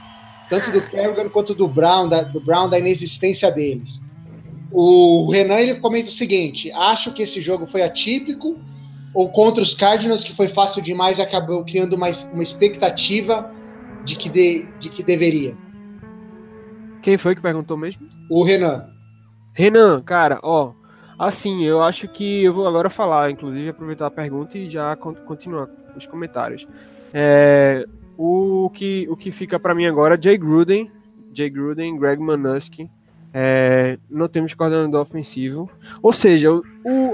[0.54, 4.00] tanto do Kerrigan quanto do Brown, da, do Brown, da inexistência deles.
[4.72, 8.60] O Renan ele comenta o seguinte: acho que esse jogo foi atípico,
[9.16, 13.52] ou contra os Cardinals, que foi fácil demais acabou criando uma, uma expectativa
[14.06, 15.56] de que, de, de que deveria.
[17.02, 18.08] Quem foi que perguntou mesmo?
[18.30, 18.86] O Renan.
[19.54, 20.74] Renan, cara, ó,
[21.18, 25.68] assim, eu acho que eu vou agora falar, inclusive aproveitar a pergunta e já continuar
[25.96, 26.68] os comentários.
[27.14, 27.86] É,
[28.18, 30.90] o que, o que fica para mim agora, Jay Gruden,
[31.34, 32.90] Jay Gruden, Greg Manuski,
[33.34, 35.70] é, não temos coordenador ofensivo.
[36.02, 36.62] Ou seja, o,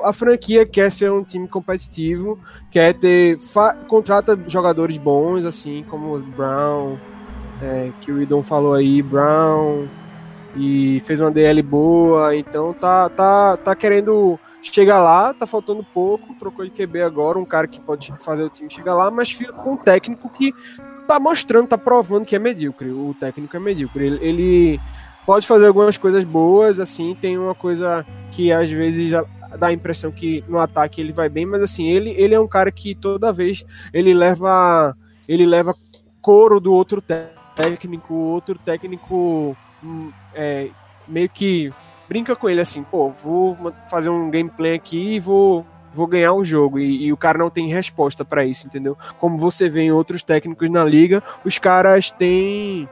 [0.04, 2.38] a franquia quer ser um time competitivo,
[2.70, 3.38] quer ter.
[3.88, 6.98] contrata jogadores bons, assim como o Brown,
[7.62, 9.88] é, que o Idon falou aí, Brown,
[10.56, 16.36] e fez uma DL boa, então tá, tá, tá querendo chegar lá, tá faltando pouco,
[16.36, 19.54] trocou de QB agora, um cara que pode fazer o time chegar lá, mas fica
[19.54, 20.54] com um técnico que
[21.10, 22.92] tá mostrando, tá provando que é medíocre.
[22.92, 24.06] O técnico é medíocre.
[24.06, 24.82] Ele, ele
[25.26, 29.12] pode fazer algumas coisas boas, assim, tem uma coisa que às vezes
[29.58, 32.48] dá a impressão que no ataque ele vai bem, mas assim, ele, ele é um
[32.48, 34.96] cara que toda vez ele leva
[35.28, 35.76] ele leva
[36.22, 37.02] couro do outro
[37.56, 40.70] técnico, outro técnico hum, é,
[41.08, 41.74] meio que
[42.08, 43.58] brinca com ele assim, pô, vou
[43.90, 46.80] fazer um gameplay aqui e vou vou ganhar o jogo.
[46.80, 48.98] E, e o cara não tem resposta para isso, entendeu?
[49.20, 52.88] Como você vê em outros técnicos na liga, os caras têm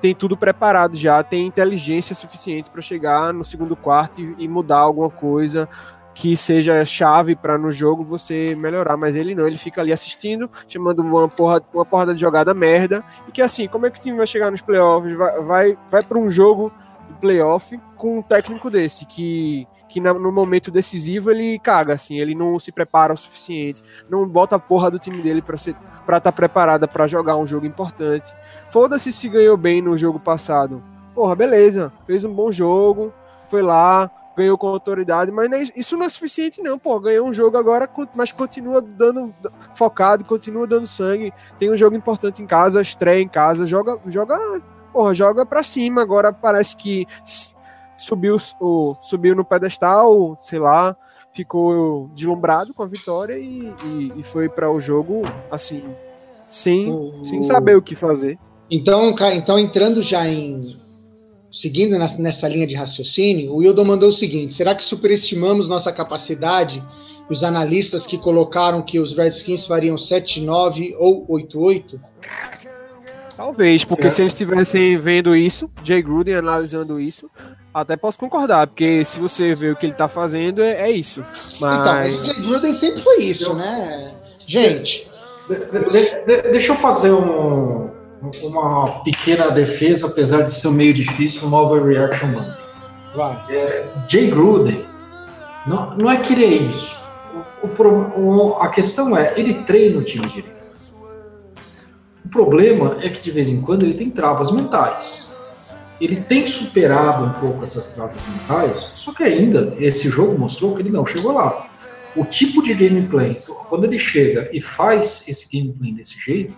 [0.00, 4.78] tem tudo preparado já, tem inteligência suficiente para chegar no segundo quarto e, e, mudar
[4.78, 5.68] alguma coisa
[6.14, 10.50] que seja chave para no jogo você melhorar, mas ele não, ele fica ali assistindo,
[10.66, 14.02] chamando uma porra, uma porrada de jogada merda, e que assim, como é que o
[14.02, 16.72] time vai chegar nos playoffs, vai, vai, vai para um jogo
[17.08, 22.34] de playoff com um técnico desse, que que no momento decisivo ele caga, assim, ele
[22.34, 26.32] não se prepara o suficiente, não bota a porra do time dele para estar tá
[26.32, 28.32] preparada para jogar um jogo importante.
[28.70, 30.82] Foda-se se ganhou bem no jogo passado.
[31.12, 33.12] Porra, beleza, fez um bom jogo,
[33.50, 37.56] foi lá, ganhou com autoridade, mas isso não é suficiente não, pô, ganhou um jogo
[37.56, 39.34] agora, mas continua dando
[39.74, 44.38] focado, continua dando sangue, tem um jogo importante em casa, estreia em casa, joga, joga,
[44.92, 47.06] porra, joga para cima, agora parece que
[48.00, 50.96] subiu, o, subiu no pedestal, sei lá,
[51.32, 55.82] ficou deslumbrado com a vitória e, e, e foi para o jogo assim,
[56.48, 58.38] sem, o, sem saber o que fazer.
[58.70, 60.60] Então, então entrando já em
[61.52, 66.82] seguindo nessa linha de raciocínio, o Wildon mandou o seguinte: será que superestimamos nossa capacidade?
[67.28, 72.00] Os analistas que colocaram que os Redskins fariam 7-9 ou 8-8?
[73.40, 74.10] Talvez, porque é.
[74.10, 77.30] se eles estivessem vendo isso, Jay Gruden analisando isso,
[77.72, 81.24] até posso concordar, porque se você vê o que ele tá fazendo, é, é isso.
[81.58, 81.80] Mas...
[81.80, 84.12] Então, mas o Jay Gruden sempre foi isso, né?
[84.46, 85.08] Gente.
[85.48, 87.90] De, de, de, deixa eu fazer um,
[88.42, 92.54] uma pequena defesa, apesar de ser meio difícil, uma overreaction mano.
[93.16, 93.42] Vai.
[93.48, 94.84] É, Jay Gruden,
[95.66, 96.94] não, não é que ele é isso.
[97.62, 100.59] O, o, a questão é, ele treina o time direito.
[102.30, 105.32] O problema é que de vez em quando ele tem travas mentais.
[106.00, 110.80] ele tem superado um pouco essas travas mentais, só que ainda esse jogo mostrou que
[110.80, 111.68] ele não chegou lá.
[112.14, 113.36] O tipo de gameplay,
[113.68, 116.54] quando ele chega e faz esse gameplay desse jeito,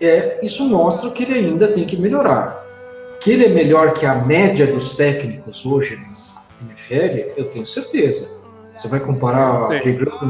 [0.00, 2.64] é, isso mostra que ele ainda tem que melhorar.
[3.20, 5.96] Que ele é melhor que a média dos técnicos hoje
[6.60, 8.30] no NFL, eu tenho certeza.
[8.76, 9.66] Você vai comparar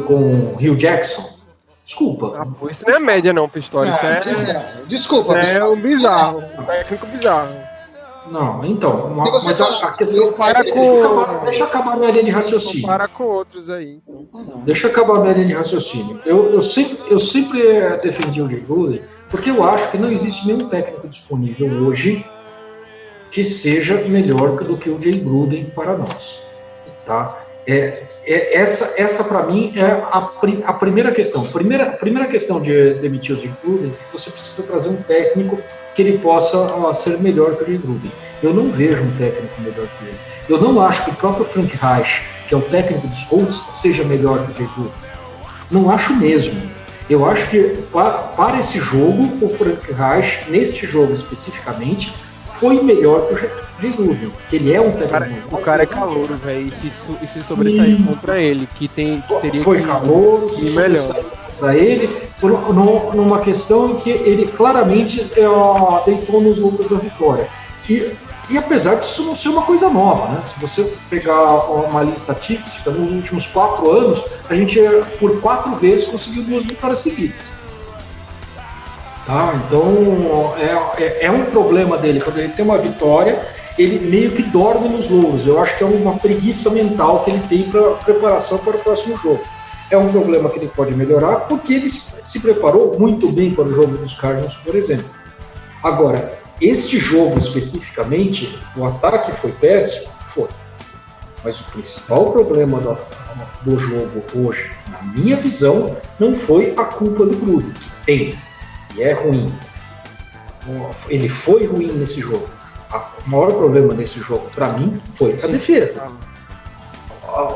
[0.06, 1.35] com o Rio Jackson?
[1.86, 2.34] Desculpa.
[2.36, 3.90] Ah, isso não é média, não, Pistori.
[3.90, 5.40] Isso é, é, desculpa.
[5.40, 6.42] Isso é um bizarro.
[6.58, 7.54] Um técnico bizarro.
[8.28, 9.06] Não, então.
[9.06, 10.32] Uma, mas a, a questão.
[10.32, 10.80] Para deixa, com...
[10.80, 12.86] deixa, eu acabar, deixa eu acabar a minha linha de raciocínio.
[12.88, 14.00] Para com outros aí.
[14.64, 16.20] Deixa eu acabar a minha linha de raciocínio.
[16.26, 17.62] Eu, eu, sempre, eu sempre
[18.02, 18.64] defendi o Jay
[19.30, 22.26] porque eu acho que não existe nenhum técnico disponível hoje
[23.30, 26.40] que seja melhor do que o Jay Gruden para nós.
[27.04, 27.38] Tá?
[27.64, 30.30] É, é, essa, essa para mim é a,
[30.66, 31.46] a, primeira questão.
[31.46, 35.58] Primeira, primeira questão de demitir o Jim Gruden é que você precisa trazer um técnico
[35.94, 38.10] que ele possa ó, ser melhor que o Jim Gruden.
[38.42, 40.18] Eu não vejo um técnico melhor que ele.
[40.48, 44.04] Eu não acho que o próprio Frank Reich, que é o técnico dos Colts, seja
[44.04, 44.92] melhor que o Jim Gruden.
[45.70, 46.60] Não acho mesmo.
[47.08, 52.12] Eu acho que para, para esse jogo, o Frank Reich, neste jogo especificamente,
[52.58, 55.56] foi melhor que o que ele é um técnico.
[55.56, 58.06] O cara é calouro, velho, e se, e se sobressair hum.
[58.06, 61.24] contra ele, que, tem, que teria foi que calouro, e melhor.
[61.58, 62.08] Para ele,
[62.40, 62.74] por,
[63.14, 67.48] numa questão que ele claramente é, deitou nos lucros da vitória.
[67.88, 68.12] E,
[68.50, 70.42] e apesar disso não ser uma coisa nova, né?
[70.46, 74.78] Se você pegar uma lista estatística, nos últimos quatro anos, a gente,
[75.18, 77.56] por quatro vezes, conseguiu duas vitórias seguidas.
[79.26, 79.60] Tá?
[79.66, 82.20] Então é, é, é, um problema dele.
[82.20, 83.44] Quando ele tem uma vitória,
[83.76, 85.46] ele meio que dorme nos louros.
[85.46, 89.16] Eu acho que é uma preguiça mental que ele tem para preparação para o próximo
[89.16, 89.42] jogo.
[89.90, 93.74] É um problema que ele pode melhorar porque ele se preparou muito bem para o
[93.74, 95.10] jogo dos Cardinals, por exemplo.
[95.82, 100.10] Agora, este jogo especificamente, o ataque foi péssimo?
[100.34, 100.48] Foi.
[101.44, 102.96] Mas o principal problema do,
[103.62, 108.38] do jogo hoje, na minha visão, não foi a culpa do Gruden, que tem
[108.96, 109.52] e é ruim.
[111.08, 112.46] Ele foi ruim nesse jogo.
[113.26, 116.04] O maior problema desse jogo, para mim, foi a defesa.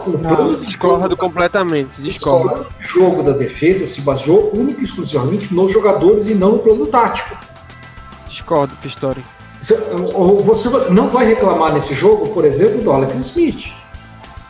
[0.07, 2.67] O Não, discordo completamente, discordo.
[2.79, 6.87] O jogo da defesa se baseou única e exclusivamente nos jogadores e não no plano
[6.87, 7.37] tático.
[8.29, 9.25] Discordo, Pistori.
[9.63, 13.73] Você não vai reclamar nesse jogo, por exemplo, do Alex Smith.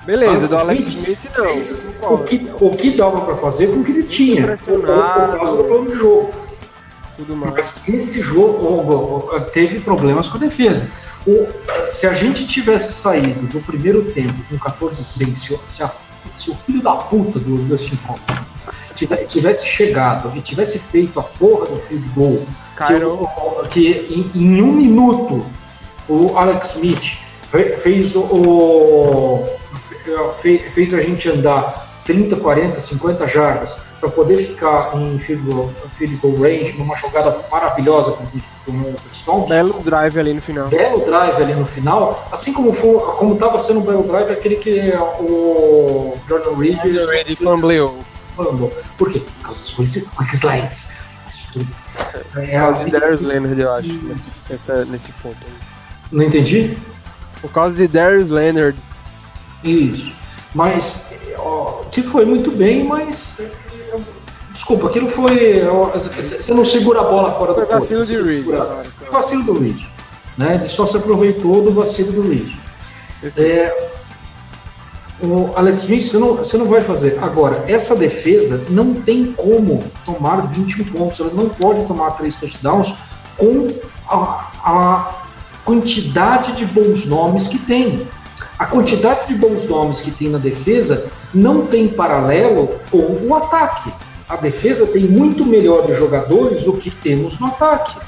[0.04, 2.14] Beleza, do Alex Smith, não.
[2.14, 5.64] O que, o que dava para fazer com o que ele tinha, por causa do
[5.64, 6.49] plano de jogo
[7.20, 7.52] tudo mais.
[7.54, 10.88] Mas esse jogo teve problemas com a defesa.
[11.26, 11.46] O,
[11.88, 15.90] se a gente tivesse saído do primeiro tempo com 14-6, se, se,
[16.38, 18.40] se, o filho da puta do Dustin Hoffman
[19.28, 22.46] tivesse chegado e tivesse feito a porra do field goal,
[23.70, 25.46] que, que em, em, um minuto
[26.08, 27.18] o Alex Smith
[27.82, 29.58] fez o, o
[30.40, 35.70] fez, fez a gente andar 30, 40, 50 jardas para poder ficar em field goal,
[35.96, 38.24] field goal range, numa jogada maravilhosa com,
[38.64, 39.48] com o Stones.
[39.48, 40.68] Belo drive ali no final.
[40.68, 44.92] Belo drive ali no final, assim como como estava sendo um belo drive aquele que
[45.20, 47.98] o Jordan Reed, Jordan Reed fumbleou.
[48.96, 49.20] Por quê?
[49.20, 50.88] Por causa dos quick, slides.
[52.36, 54.26] É, por causa de Darius Leonard, eu acho, nesse,
[54.88, 55.36] nesse ponto.
[56.10, 56.78] Não entendi?
[57.42, 58.78] Por causa de Darius Leonard.
[59.62, 60.12] Isso.
[60.54, 63.40] Mas, ó, que foi muito bem, mas
[64.52, 65.62] Desculpa, aquilo foi.
[66.16, 67.80] Você não segura a bola fora do corpo.
[67.80, 68.44] vacilo de Reed.
[68.44, 69.80] Foi vacilo do Reed.
[70.36, 70.56] Né?
[70.56, 72.52] Ele só se aproveitou do vacilo do Reed.
[73.36, 73.90] É,
[75.22, 77.18] o Alex Smith, você não, você não vai fazer.
[77.22, 81.20] Agora, essa defesa não tem como tomar 21 pontos.
[81.20, 82.94] Ela não pode tomar três touchdowns
[83.36, 83.68] com
[84.08, 85.14] a, a
[85.64, 88.06] quantidade de bons nomes que tem.
[88.58, 93.92] A quantidade de bons nomes que tem na defesa não tem paralelo com o ataque
[94.30, 97.98] a defesa tem muito melhores jogadores do que temos no ataque.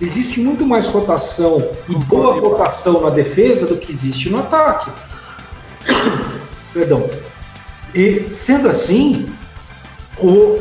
[0.00, 4.92] Existe muito mais rotação e boa rotação na defesa do que existe no ataque.
[6.72, 7.10] Perdão.
[7.92, 9.28] E sendo assim,
[10.16, 10.60] o,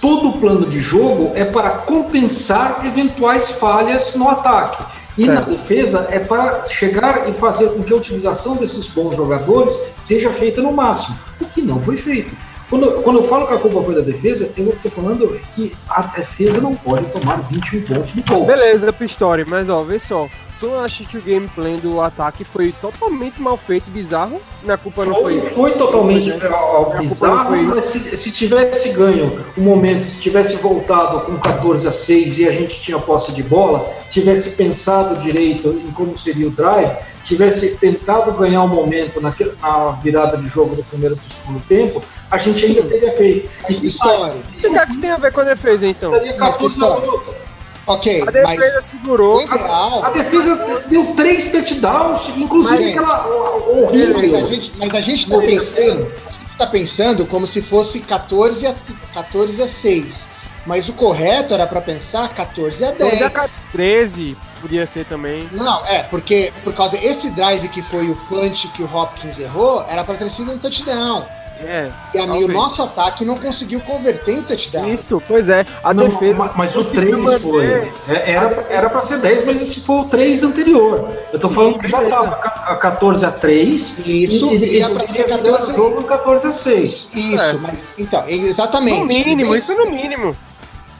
[0.00, 4.84] todo o plano de jogo é para compensar eventuais falhas no ataque.
[5.18, 5.50] E certo.
[5.50, 10.30] na defesa é para chegar e fazer com que a utilização desses bons jogadores seja
[10.30, 12.34] feita no máximo, o que não foi feito.
[12.68, 16.02] Quando, quando eu falo que a culpa foi da defesa, eu estou falando que a
[16.02, 18.46] defesa não pode tomar 21 pontos no Colts.
[18.46, 20.28] Beleza, Pistori, mas ó, vê só.
[20.64, 24.40] Tu não acha que o gameplay do ataque foi totalmente mal feito, bizarro?
[24.62, 25.50] Na culpa não Foi, foi.
[25.50, 26.98] foi totalmente Foi, né?
[27.00, 32.38] bizarro, mas se, se tivesse ganho o momento, se tivesse voltado com 14 a 6
[32.38, 36.96] e a gente tinha posse de bola, tivesse pensado direito em como seria o drive,
[37.24, 41.66] tivesse tentado ganhar o momento naquele- na virada de jogo do primeiro para o segundo
[41.68, 43.50] tempo, a gente ainda teria feito.
[43.62, 44.34] Mas que história.
[44.34, 46.12] O que é que isso tem a ver com a defesa, então?
[46.14, 47.43] Estaria Mas que 14 a.
[47.86, 47.98] 8.
[47.98, 49.42] Ok, A mas defesa segurou.
[49.42, 50.04] ideal.
[50.04, 54.14] A defesa deu três touchdowns, inclusive Mas- aquela horrível.
[54.20, 56.12] Mas a gente, mas a gente tá pensando,
[56.58, 58.74] tá pensando como se fosse 14 a,
[59.12, 60.26] 14 a 6.
[60.66, 63.10] Mas o correto era pra pensar 14 a 10.
[63.18, 65.46] 12 a 13 podia ser também.
[65.52, 69.84] Não, é, porque por causa esse drive que foi o punch que o Hopkins errou,
[69.90, 71.26] era pra ter sido um touchdown.
[71.64, 71.90] É.
[72.14, 74.88] E a, e o nosso ataque não conseguiu converter em touchdown.
[74.94, 75.64] Isso, pois é.
[75.82, 76.38] A Não, defesa.
[76.38, 77.66] ma- mas o conseguiu 3 manter- foi.
[78.14, 81.10] É, Era, era pra ser 10, mas esse foi o 3 anterior.
[81.32, 85.06] Eu tô falando que já tava ca- a 14 a 3 Isso, e, ia pra
[85.08, 87.08] ser 14 a- jogo 14 a 6.
[87.14, 87.52] Isso, É.
[87.54, 89.00] mas então, exatamente.
[89.00, 90.36] No mínimo, isso no mínimo.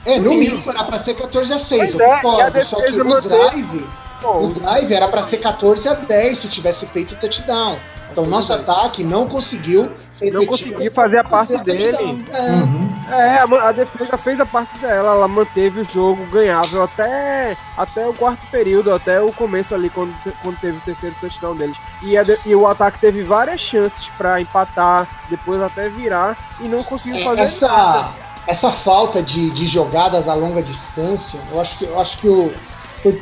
[0.05, 2.21] É, no no mínimo era pra ser 14 a 6, Pois eu é, e a
[2.21, 2.65] concordo.
[2.65, 3.85] Só que o drive,
[4.21, 7.75] Pô, o drive era pra ser 14 a 10 se tivesse feito o touchdown.
[8.11, 9.89] Então nosso ataque não conseguiu
[10.21, 11.91] Não conseguiu fazer a parte dele.
[11.97, 12.23] touchdown.
[12.33, 12.51] É.
[12.51, 12.85] Uhum.
[13.07, 18.13] É, a, defesa fez a parte dela, ela manteve o jogo ganhável até, até o
[18.13, 21.77] quarto período, até o começo ali, quando, quando teve o terceiro touchdown deles.
[22.01, 26.83] E, a e o ataque teve várias chances pra empatar, depois até virar, e não
[26.83, 28.09] conseguiu É, fazer essa, nada.
[28.47, 32.51] essa falta de, de jogadas a longa distância, eu acho que, eu acho que o,
[33.03, 33.21] foi-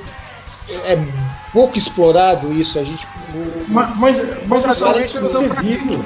[0.86, 0.98] é
[1.52, 2.80] pouco explorado isso.
[2.80, 3.06] A gente,
[3.68, 6.06] Mas, mas, mas Praticamente não você viu.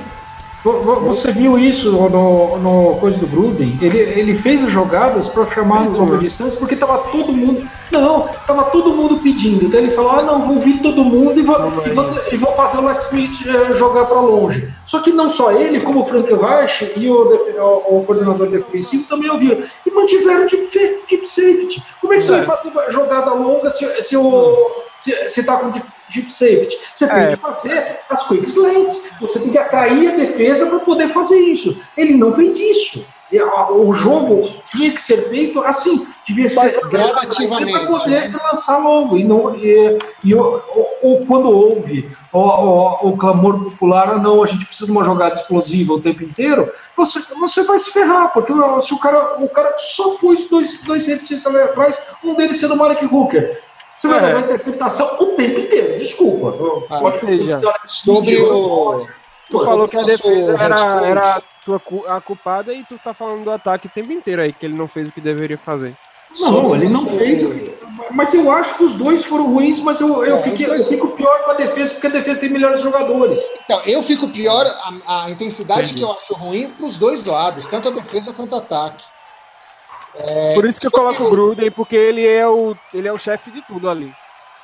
[0.71, 3.77] Vo- vo- Você viu isso no, no coisa do Gruden?
[3.81, 7.67] Ele, ele fez as jogadas para chamar as longa distância porque tava todo mundo.
[7.91, 9.65] Não, tava todo mundo pedindo.
[9.65, 12.51] Então ele falou: ah, não, vou vir todo mundo e vou, e vou, e vou
[12.53, 14.67] fazer o Lex Smith eh, jogar para longe.
[14.85, 19.05] Só que não só ele, como o Frank Reich e o, o- o coordenador defensivo
[19.07, 19.63] também ouviram.
[19.85, 21.81] E mantiveram deep, fe- deep safety.
[22.01, 22.41] Como é que você É.
[22.41, 24.86] vai fazer jogada longa se, se o.
[25.07, 27.29] Se, se tá com deep, safety, você tem É.
[27.35, 29.03] que fazer as quick slants.
[29.21, 31.81] Você tem que atrair a defesa para poder fazer isso.
[31.97, 33.05] Ele não fez isso.
[33.71, 38.39] O jogo tinha que ser feito assim, devia ser gradativamente, para poder né?
[38.41, 39.17] lançar logo.
[39.17, 40.33] E, não, e, e
[41.27, 45.35] quando houve o, o- o clamor popular, ah, não, a gente precisa de uma jogada
[45.35, 49.75] explosiva o tempo inteiro, você, você vai se ferrar, porque se o cara, o cara
[49.77, 53.61] só pôs dois, dois safeties ali atrás, um deles sendo o Malik Hooker.
[53.97, 54.21] Você vai É.
[54.27, 56.55] levar interceptação o tempo inteiro, desculpa.
[56.89, 59.07] Ah, ou seja, sobre o.
[59.49, 63.43] Tu falou que a defesa era, era a tua a culpada e tu tá falando
[63.45, 65.95] do ataque o tempo inteiro aí, que ele não fez o que deveria fazer.
[66.39, 67.43] Não, ele não fez.
[67.43, 67.77] o que-
[68.11, 70.85] Mas eu acho que os dois foram ruins, mas eu, eu, É, fiquei, dois- eu
[70.87, 73.41] fico pior com a defesa, porque a defesa tem melhores jogadores.
[73.63, 75.95] Então, eu fico pior a, a intensidade Entendi.
[75.95, 79.03] que eu acho ruim para os dois lados, tanto a defesa quanto o ataque.
[80.53, 83.51] Por isso que eu coloco o Gruden, porque ele é o, ele é o chefe
[83.51, 84.11] de tudo ali.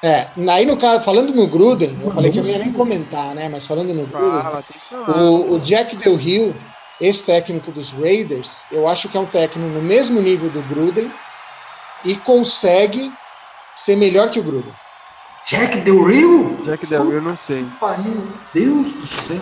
[0.02, 3.34] É, aí no caso, falando no Gruden, eu falei que eu não ia nem comentar,
[3.34, 3.48] né?
[3.48, 4.64] Mas falando no Gruden, Fala,
[5.08, 6.54] o, o Jack Del Rio,
[7.00, 11.10] ex-técnico dos Raiders, eu acho que é um técnico no mesmo nível do Gruden
[12.04, 13.12] e consegue
[13.78, 14.74] ser melhor que o Gruden.
[15.46, 16.62] Jack Del Rio?
[16.66, 17.66] Jack Del Rio, eu não sei.
[18.54, 19.42] Deus do céu.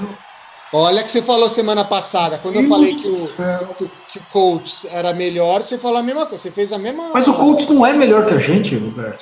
[0.74, 4.20] Olha que você falou semana passada, quando eu Deus falei do que o, que, que
[4.20, 7.10] o Colts era melhor, você falou a mesma coisa, você fez a mesma.
[7.14, 9.20] Mas o Colts não é melhor que a gente, Roberto.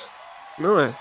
[0.58, 0.94] Não é.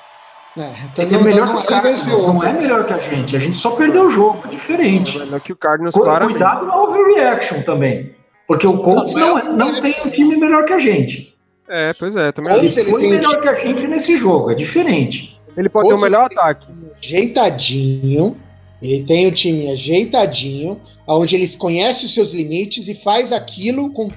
[0.58, 2.98] É, então Ele é não- melhor não- que o Cardinals, não é melhor que a
[2.98, 3.36] gente.
[3.36, 5.20] A gente só perdeu o jogo, é É diferente.
[5.20, 6.38] melhor que o Cardinals, claramente.
[6.40, 8.16] Cuidado na overreaction também.
[8.48, 11.38] Porque o Colts Não, não, é- é- não tem um time melhor que a gente.
[11.68, 14.56] É, pois é, também Colts, Ele foi um melhor que a gente nesse jogo, é
[14.56, 15.40] diferente.
[15.56, 16.68] Ele pode ter o Colts, melhor ataque.
[17.02, 18.36] ajeitadinho.
[18.82, 24.08] Ele tem o time ajeitadinho, onde ele conhece os seus limites e faz aquilo com,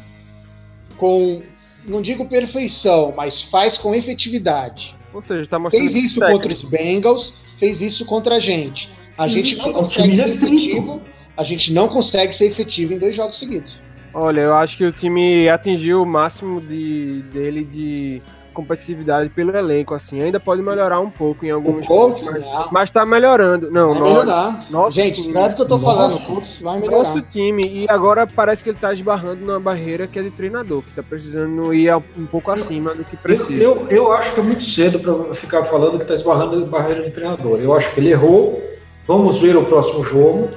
[0.96, 1.42] com
[1.86, 4.94] não digo perfeição, mas faz com efetividade.
[5.12, 5.90] Ou seja, tá mostrando.
[5.90, 6.40] Fez isso técnico.
[6.40, 8.88] contra os Bengals, fez isso contra a gente.
[9.16, 10.54] A gente Isso, não consegue ser restrito.
[10.54, 11.02] efetivo.
[11.36, 13.78] A gente não consegue ser efetivo em dois jogos seguidos.
[14.14, 19.94] Olha, eu acho que o time atingiu o máximo de, dele de competitividade pelo elenco,
[19.94, 20.22] assim.
[20.22, 22.68] Ainda pode melhorar um pouco em alguns pontos, mas, não.
[22.70, 23.70] mas tá melhorando.
[23.70, 24.66] Não, Vai melhorar.
[24.70, 25.32] nosso gente, time.
[25.32, 25.96] sabe o que eu tô Nossa.
[25.96, 26.14] falando?
[26.14, 26.98] O Colts vai melhorar.
[27.04, 30.82] nosso time, e agora parece que ele tá esbarrando numa barreira que é de treinador,
[30.82, 33.62] que tá precisando ir um pouco acima do que Eu, precisa.
[33.62, 37.02] eu, eu acho que é muito cedo para ficar falando que está esbarrando em barreira
[37.02, 37.58] de treinador.
[37.60, 38.62] Eu acho que ele errou.
[39.08, 40.48] Vamos ver o próximo jogo.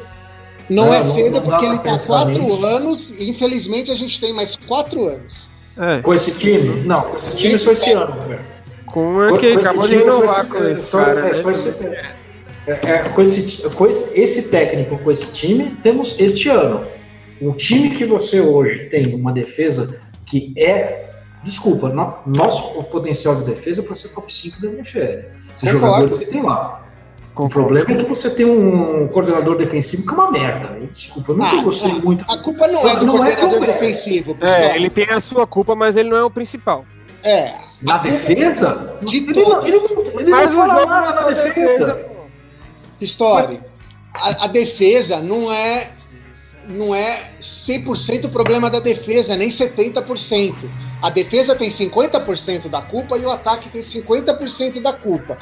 [0.69, 2.65] Não, Não, é não- cedo não dá porque ele tá quatro nisso.
[2.65, 5.33] anos e infelizmente a gente tem mais quatro anos.
[5.78, 6.84] É, Com esse time?
[6.86, 8.19] Não, com esse time é só esse ano.
[8.21, 8.39] velho.
[8.86, 12.01] com é que acabou de renovar com esse cara, né?
[12.67, 16.88] É, é, com, esse, com esse, esse técnico, com esse time, temos este ano.
[17.41, 21.03] O time que você hoje tem uma defesa que é.
[21.43, 25.28] Desculpa, no, nosso potencial de defesa é para ser top 5 da NFL.
[25.55, 26.84] Esses jogadores que tem lá.
[27.36, 30.79] O problema é que você tem um coordenador defensivo que é uma merda.
[30.91, 31.99] Desculpa, eu nunca ah, gostei não.
[31.99, 32.25] muito.
[32.29, 34.38] A culpa não é do não é coordenador é defensivo.
[34.39, 36.86] É, ele tem a sua culpa, mas ele não é o principal.
[37.23, 37.55] É.
[37.81, 38.97] Na defesa?
[39.01, 41.53] De ele, não, ele, não, ele mas não fala nada na defesa.
[41.53, 42.05] defesa.
[43.01, 43.65] História.
[44.13, 45.91] A, a, defesa não é
[46.69, 50.53] não é 100% o problema da defesa, nem 70%.
[51.05, 55.37] A defesa tem 50% da culpa e o ataque tem 50% da culpa.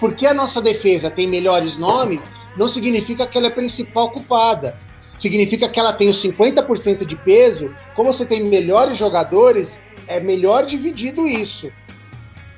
[0.00, 2.20] Porque a nossa defesa tem melhores nomes,
[2.56, 4.76] não significa que ela é a principal culpada.
[5.16, 7.72] Significa que ela tem os 50% de peso.
[7.94, 9.78] Como você tem melhores jogadores,
[10.08, 11.70] é melhor dividido isso.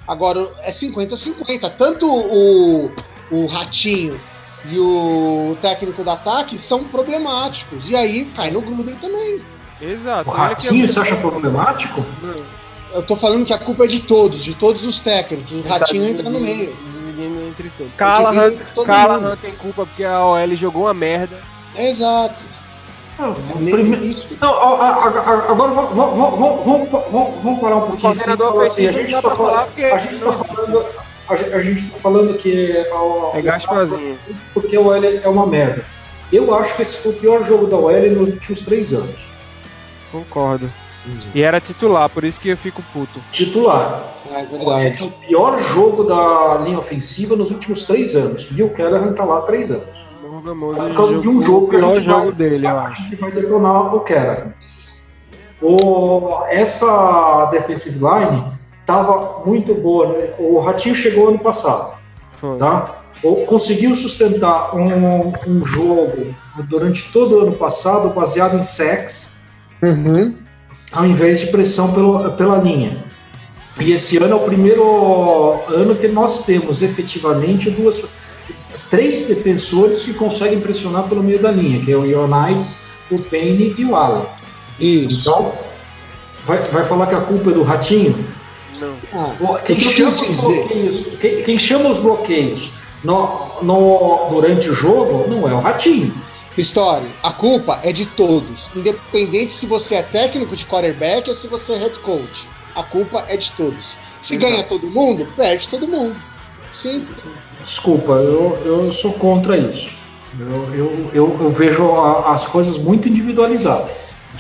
[0.08, 1.74] Agora, é 50-50.
[1.76, 2.90] Tanto o,
[3.30, 4.18] o Ratinho
[4.64, 7.86] e o técnico do ataque são problemáticos.
[7.86, 9.42] E aí cai no Gruden também.
[9.80, 10.28] Exato.
[10.28, 12.04] O Ratinho você acha problemático?
[12.92, 15.52] Eu tô falando que a culpa é de todos, de todos os técnicos.
[15.52, 16.76] O Ratinho entra no meio.
[17.48, 17.92] Entre todos.
[17.96, 18.54] Callahan,
[18.86, 21.36] Callahan tem culpa porque a OL jogou uma merda.
[21.76, 22.50] Exato.
[23.18, 24.16] Não, prime...
[24.40, 28.12] não agora vamos, parar um pouquinho.
[28.64, 30.86] Assim, a gente está falando, a gente tá falando,
[31.28, 32.72] a gente tá falando que
[33.34, 34.18] é Gasparzinho.
[34.54, 35.84] Porque o OL é uma merda.
[36.32, 39.30] Eu acho que esse foi o pior jogo da OL nos últimos três anos.
[40.10, 40.70] Concordo.
[41.34, 43.20] E era titular, por isso que eu fico puto.
[43.32, 44.14] Titular.
[44.30, 45.02] É verdade.
[45.02, 48.48] É o pior jogo da linha ofensiva nos últimos três anos.
[48.54, 49.88] E o Kellerman tá lá há três anos.
[50.20, 53.08] Por causa de um jogo que a gente jogo vai, dele, eu acho.
[53.08, 54.54] que vai detonar o Kellerman.
[55.60, 58.44] O, essa defensive line
[58.86, 60.08] tava muito boa.
[60.12, 60.30] Né?
[60.38, 61.94] O Ratinho chegou ano passado.
[62.40, 62.58] Foi.
[62.58, 62.96] Tá?
[63.46, 66.34] conseguiu sustentar um, um jogo
[66.64, 69.29] durante todo o ano passado baseado em sacks
[69.82, 70.34] uhum.
[70.92, 72.96] ao invés de pressão pelo, pela linha.
[73.78, 78.04] E esse ano é o primeiro ano que nós temos efetivamente duas,
[78.90, 83.74] três defensores que conseguem pressionar pelo meio da linha, que é o Ionides, o Payne
[83.78, 84.26] e o Allen.
[84.78, 85.20] Isso.
[85.20, 85.52] Então,
[86.44, 88.14] vai, vai falar que a culpa é do Ratinho?
[88.78, 88.94] Não.
[89.12, 92.72] Ah, quem, chama os bloqueios, quem, quem, chama os bloqueios
[93.04, 96.12] no, no, durante o jogo não é o Ratinho.
[96.58, 101.46] História, a culpa é de todos, independente se você é técnico de quarterback ou se
[101.46, 102.48] você é head coach.
[102.74, 103.84] A culpa é de todos.
[104.20, 104.50] Se Exato.
[104.50, 106.16] ganha todo mundo, perde todo mundo.
[106.74, 107.16] Simples.
[107.64, 109.90] Desculpa, eu, eu sou contra isso.
[110.38, 113.90] Eu, eu, eu, eu vejo a, as coisas muito individualizadas.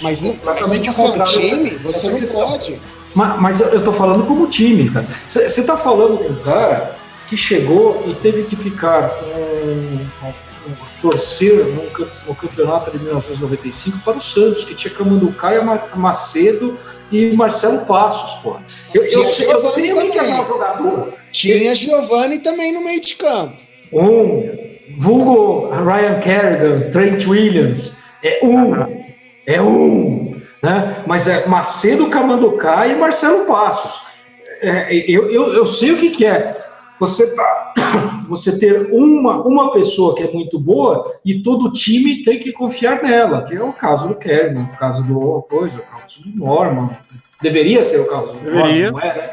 [0.02, 1.40] Mas não, completamente mas contrário.
[1.40, 2.80] Time, você não pode.
[3.14, 5.06] Mas, mas eu tô falando como time, cara.
[5.26, 6.96] Você tá falando com um cara
[7.28, 10.06] que chegou e teve que ficar um,
[11.00, 11.64] torcer
[12.26, 15.62] no, campeonato de 1995 para o Santos, que tinha Camanducaia,
[15.94, 16.78] Macedo
[17.10, 18.56] e Marcelo Passos, pô.
[18.94, 21.14] Eu, eu, sei, eu sei o que é o jogador.
[21.32, 23.56] Tinha Giovanni também no meio de campo.
[23.92, 24.48] Um,
[24.98, 28.74] vulgo Ryan Kerrigan, Trent Williams, é um,
[29.46, 31.02] é um, né?
[31.06, 34.02] Mas é Macedo, Camanducaia e Marcelo Passos.
[34.62, 36.56] É, eu, eu, eu sei o que, que é
[37.00, 37.72] você, tá,
[38.28, 42.52] você ter uma, uma pessoa que é muito boa e todo o time tem que
[42.52, 46.38] confiar nela, que é o caso do Kerman, o caso do coisa, o caso do
[46.38, 46.90] Norman.
[47.40, 48.92] Deveria ser o caso do Deveria.
[48.92, 49.16] Norman, não é?
[49.16, 49.30] Né?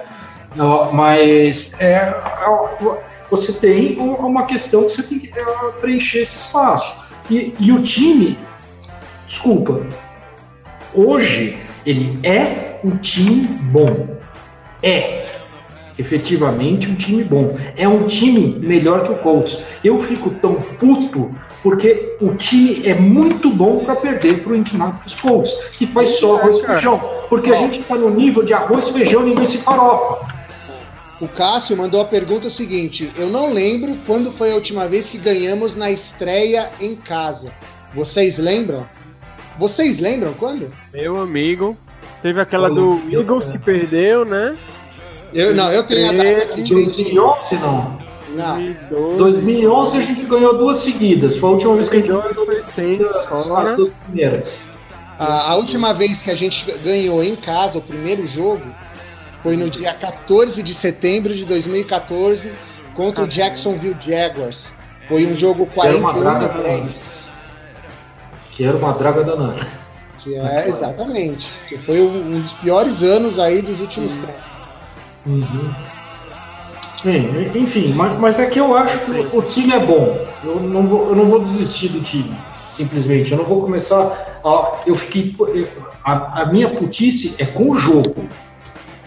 [0.56, 6.40] Não, mas é, é, você tem uma questão que você tem que é, preencher esse
[6.40, 6.96] espaço.
[7.30, 8.40] E, e o time,
[9.28, 9.86] desculpa,
[10.96, 14.18] hoje ele é um time bom.
[14.82, 15.17] É
[15.98, 17.56] efetivamente um time bom.
[17.76, 19.60] É um time melhor que o Colts.
[19.84, 21.32] Eu fico tão puto
[21.64, 26.38] porque o time é muito bom para perder para o Indianapolis Colts, que faz só
[26.38, 27.18] arroz e feijão.
[27.30, 30.38] Porque a gente está no nível de arroz, feijão, linguiça e farofa.
[31.20, 35.18] O Cássio mandou a pergunta seguinte: Eu não lembro quando foi a última vez que
[35.18, 37.52] ganhamos na estreia em casa.
[37.94, 38.86] Vocês lembram?
[39.58, 40.70] Vocês lembram quando?
[40.94, 41.76] Meu amigo,
[42.22, 44.56] teve aquela do Eagles que perdeu, né?
[45.34, 46.56] Eu, não, eu tenho a data.
[46.56, 47.98] 2011 não.
[48.30, 49.18] Não.
[49.18, 51.38] 2011 a gente ganhou duas seguidas.
[51.38, 53.16] Foi a última vez que a gente ganhou duas seguidas.
[53.16, 54.54] As duas primeiras.
[55.20, 58.64] A, a, última vez que a gente ganhou em casa o primeiro jogo
[59.42, 62.54] foi no dia 14 de setembro de 2014
[62.94, 64.72] contra o Jacksonville Jaguars.
[65.08, 67.18] Foi um jogo 41 a 10.
[68.52, 69.66] Que era uma draga danada.
[70.20, 71.48] Que é, exatamente.
[71.68, 74.57] Que foi um dos piores anos aí dos últimos tempos.
[75.28, 75.72] Uhum.
[77.02, 80.18] Sim, enfim, mas, mas é que eu acho que o time é bom.
[80.44, 82.36] Eu não vou, eu não vou desistir do time,
[82.72, 83.32] simplesmente.
[83.32, 84.40] Eu não vou começar.
[84.44, 85.36] A, eu fiquei.
[86.04, 88.28] A, a minha putice é com o jogo.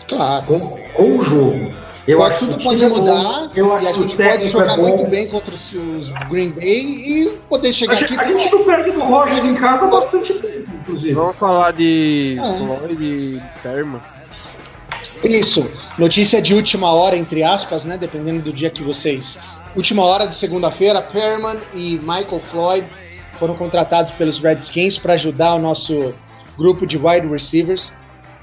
[0.08, 0.44] Claro.
[0.46, 0.60] Com,
[0.94, 1.72] com o jogo.
[2.06, 4.16] Eu Mas acho que tudo pode é mudar eu e acho a que o gente
[4.16, 7.96] pode técnico jogar é muito bem contra os, os Green Bay e poder chegar A
[7.96, 11.12] gente, aqui a gente não perde do Rogers em casa há bastante tempo, inclusive.
[11.12, 12.58] Vamos falar de É.
[12.58, 14.00] Floyd e Perman.
[15.22, 17.98] Isso, notícia de última hora, entre aspas, né?
[17.98, 19.38] Dependendo do dia que vocês.
[19.76, 22.86] Última hora de segunda-feira, Perman e Michael Floyd
[23.38, 26.14] foram contratados pelos Redskins para ajudar o nosso
[26.56, 27.92] grupo de wide receivers.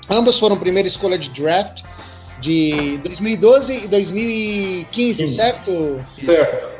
[0.09, 1.83] Ambos foram primeira escolha de draft
[2.39, 5.35] de 2012 e 2015, Sim.
[5.35, 5.99] certo?
[6.05, 6.77] Certo.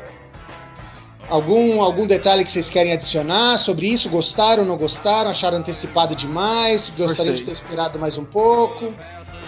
[1.29, 4.09] Algum, algum detalhe que vocês querem adicionar sobre isso?
[4.09, 5.29] Gostaram, não gostaram?
[5.29, 6.89] Acharam antecipado demais?
[6.97, 8.93] Gostariam de ter esperado mais um pouco?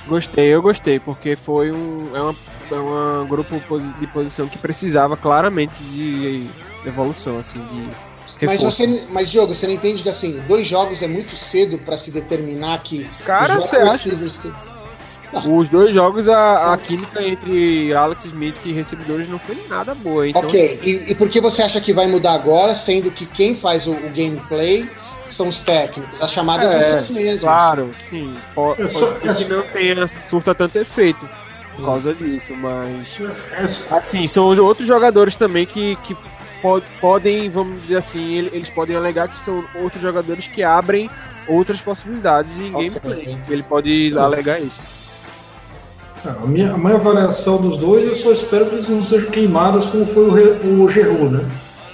[0.10, 2.10] Gostei, eu gostei, porque foi um.
[2.16, 2.36] É uma,
[2.72, 6.48] é grupo de posição que precisava claramente de
[6.86, 11.08] evolução, assim, de Mas, você, mas, Diogo, você não entende que assim, dois jogos é
[11.08, 13.08] muito cedo para se determinar que.
[13.26, 14.10] Cara, você acha?
[14.10, 14.52] que-
[15.46, 20.28] Os dois jogos, a, a química entre Alex Smith e recebedores não foi nada boa.
[20.28, 23.56] Então, ok, e, e por que você acha que vai mudar agora, sendo que quem
[23.56, 24.90] faz o, o gameplay
[25.36, 26.22] são os técnicos?
[26.22, 27.42] As chamadas É, as mesmas.
[27.42, 28.34] Claro, sim.
[28.56, 31.28] Po- Pode, só- ser é que não tenha surta tanto efeito
[31.76, 33.20] por causa disso, mas.
[33.92, 36.16] Assim, são os outros jogadores também que, que
[36.62, 41.10] po- podem, vamos dizer assim, ele- eles podem alegar que são outros jogadores que abrem
[41.48, 42.90] outras possibilidades em Ok.
[42.90, 43.38] gameplay.
[43.50, 44.82] Ele pode alegar isso.
[46.26, 49.88] A minha, a minha avaliação dos dois, eu só espero que eles não sejam queimados
[49.88, 51.46] como foi o, o né?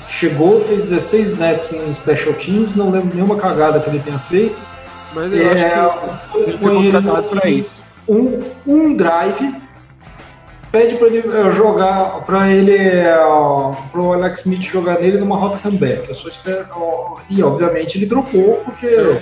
[0.10, 4.58] Chegou, fez 16 snaps em special teams, não lembro nenhuma cagada que ele tenha feito.
[5.14, 5.66] Mas eu acho
[6.32, 7.84] que ele foi contratado para isso.
[8.08, 9.56] Um, um drive,
[10.72, 13.04] pede para ele eh, jogar, para ele,
[13.92, 16.10] para o Alex Smith jogar nele numa rota comeback.
[16.10, 16.66] Eu só espero,
[17.30, 19.18] e obviamente ele dropou, porque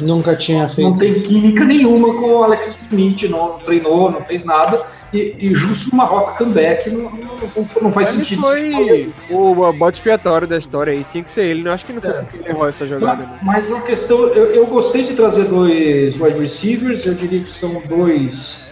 [0.00, 0.90] Nunca tinha feito.
[0.90, 5.54] não tem química nenhuma com o Alex Smith, não treinou, não fez nada, e, e
[5.54, 8.42] justo numa rota comeback não, não, não faz Ele sentido.
[8.42, 11.04] foi o bote expiatório da história aí.
[11.10, 11.68] Tinha que ser ele.
[11.68, 12.24] Eu acho que não foi É.
[12.34, 13.22] ele errou essa jogada.
[13.22, 13.38] né?
[13.42, 17.82] Mas a questão, eu, eu gostei de trazer dois wide receivers, eu diria que são
[17.88, 18.66] dois,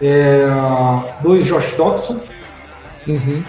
[0.00, 0.46] é,
[1.22, 2.20] dois Josh Dodson,
[3.06, 3.42] Uhum.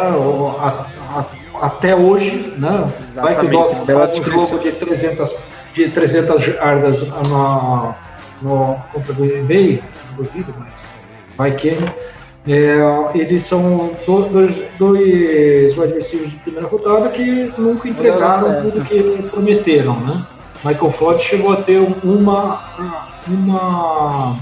[0.00, 2.90] né, o- a- a- até hoje, né?
[3.14, 5.36] Vai que o faz um jogo de 300,
[5.74, 7.94] de 300 jardas no,
[8.42, 10.93] no, contra o Green Bay, não duvido, mas
[11.36, 11.76] vai que.
[12.46, 12.76] É,
[13.14, 19.02] eles são do- dois, dois wide receivers de primeira rodada que nunca entregaram tudo que
[19.30, 20.22] prometeram, né?
[20.62, 22.60] Michael Floyd chegou a ter uma,
[23.26, 24.36] uma,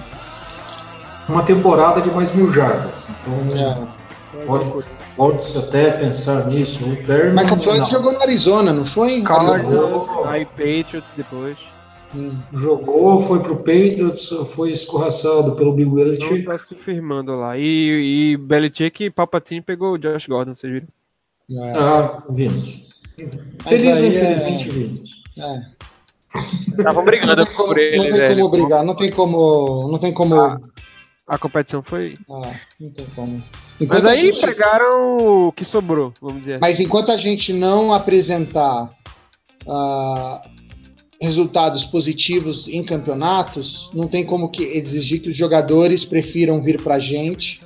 [1.29, 3.07] uma temporada de mais mil jardas.
[3.09, 4.03] Então, É.
[4.47, 4.73] Pode,
[5.17, 6.85] pode até pensar nisso.
[6.85, 7.91] O Perman, Michael Floyd não.
[7.91, 9.23] jogou no Arizona, não foi?
[9.23, 11.59] Cardinals, aí Patriots depois.
[12.53, 16.43] Jogou, foi pro Patriots, foi escorraçado pelo Bill Não Belichick.
[16.45, 17.57] tá se firmando lá.
[17.59, 20.89] E, e Belichick e Palpatine pegou o Josh Gordon, vocês viram?
[21.65, 21.73] É.
[21.73, 22.83] Ah, vimos.
[23.65, 25.23] Feliz ou é- infelizmente vimos.
[25.39, 25.63] É.
[26.71, 28.37] Estavam Não brigando tem como, por ele, não tem velho.
[28.37, 29.89] como brigar, não tem como.
[29.91, 30.35] Não tem como.
[30.41, 30.59] Ah.
[31.27, 32.15] A competição foi.
[32.31, 32.51] Ah,
[32.81, 33.37] não tem como.
[33.37, 36.59] Mas Enquanto a aí gente- pegaram o que sobrou, vamos dizer.
[36.61, 38.91] Mas enquanto a gente não apresentar
[39.69, 40.43] ah,
[41.23, 46.99] resultados positivos em campeonatos, não tem como que exigir que os jogadores prefiram vir pra
[46.99, 47.61] gente.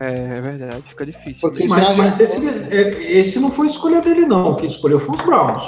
[0.00, 1.36] É, é verdade, fica difícil.
[1.40, 4.54] Porque Mas, a mas gente- esse, é- esse não foi escolha dele, não.
[4.56, 5.64] Quem escolheu foi os Browns.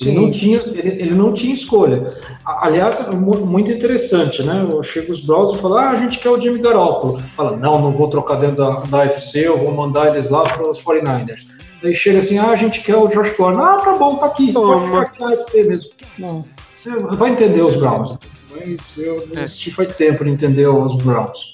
[0.00, 2.06] Ele não, tinha, ele, ele não tinha escolha.
[2.44, 4.66] Aliás, é mu- muito interessante, né?
[4.82, 7.22] Chega os Browns e fala: ah, a gente quer o Jimmy Garoppolo.
[7.36, 10.66] Fala: não, não vou trocar dentro da, da UFC, eu vou mandar eles lá para
[10.68, 11.46] os 49ers.
[11.84, 13.60] Aí chega assim: ah, a gente quer o Josh Gordon.
[13.62, 14.80] Ah, tá bom, tá aqui, pode Toma.
[14.86, 15.90] ficar aqui na UFC mesmo.
[16.18, 16.44] Não.
[16.82, 18.18] Você vai entender os Browns.
[18.50, 21.52] Mas eu desisti faz tempo de entender os Browns.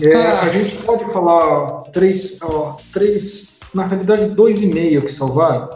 [0.00, 0.42] É, Ah.
[0.42, 5.68] A gente pode falar três, ó, três na realidade, dois e meio que salvaram.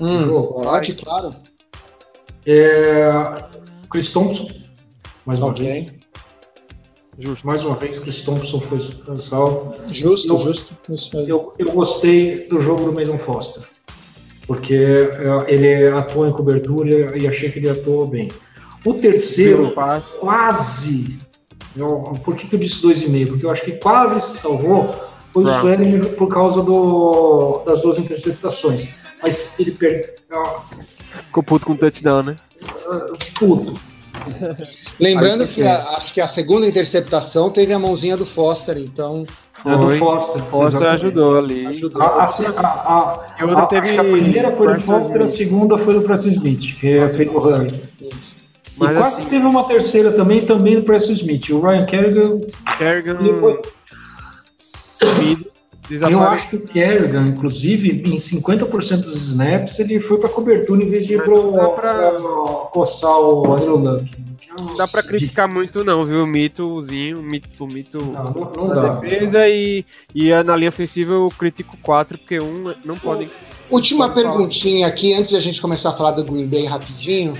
[0.00, 1.34] Hum, Jogo, pode, claro.
[2.44, 3.12] É,
[3.90, 4.48] Chris Thompson,
[5.24, 5.64] mais uma Ok.
[5.70, 5.92] vez.
[7.18, 7.46] Justo.
[7.46, 8.80] Mais uma vez, Chris Thompson foi
[9.16, 9.76] salvo.
[9.90, 10.74] Justo, Eu- justo.
[11.26, 13.62] Eu, eu gostei do jogo do Mason Foster,
[14.46, 18.30] porque é, ele atuou em cobertura e achei que ele atuou bem.
[18.84, 19.72] O terceiro,
[20.18, 21.18] quase.
[21.76, 23.28] eu- por que, que eu disse dois e meio?
[23.28, 24.92] Porque eu acho que quase se salvou
[25.32, 25.60] foi o Brown.
[25.60, 28.90] Sweden por causa do, das duas interceptações.
[29.22, 30.10] Mas ele perdeu.
[31.26, 32.36] Ficou puto com o touchdown, né?
[33.38, 33.74] Puto.
[34.98, 39.24] Lembrando que a, acho que a segunda interceptação teve a mãozinha do Foster, então.
[39.64, 39.98] É do Foi.
[39.98, 40.42] Foster.
[40.42, 40.94] Foster exatamente.
[41.06, 41.66] ajudou ali.
[41.66, 42.02] Ajudou.
[42.02, 45.28] A, a, a, a, outra a- teve acho que a primeira foi do Foster, a
[45.28, 47.66] segunda foi do Preston Smith, que é feito o Ryan.
[48.78, 51.50] Mas e quase assim- teve uma terceira também, também do Preston Smith.
[51.50, 52.40] O Ryan Kerrigan,
[52.78, 53.60] Kerrigan ele foi,
[54.58, 55.51] subido,
[55.90, 60.88] eu acho que o Kerrigan, inclusive, em 50% dos snaps, ele foi para cobertura em
[60.88, 62.20] vez de ir pro, dá pra- pra
[62.72, 64.10] coçar o Andrew Luck.
[64.58, 66.24] Não dá pra criticar muito não, viu?
[66.24, 68.94] O mitozinho, o mito, o mito Não, não, não da dá.
[69.00, 73.30] defesa e, e na linha ofensiva eu critico 4, porque um não podem.
[73.70, 77.32] Última Pode perguntinha aqui, antes de a gente começar a falar do Green Bay rapidinho,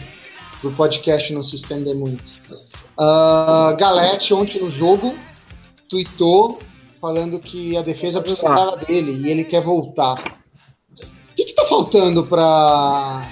[0.63, 2.23] pro podcast não se estender muito.
[2.99, 5.15] Ah, Galete, ontem no jogo,
[5.89, 6.59] tweetou
[7.03, 10.15] falando que a defesa precisava dele e ele quer voltar.
[10.93, 13.27] O que, que tá faltando pra.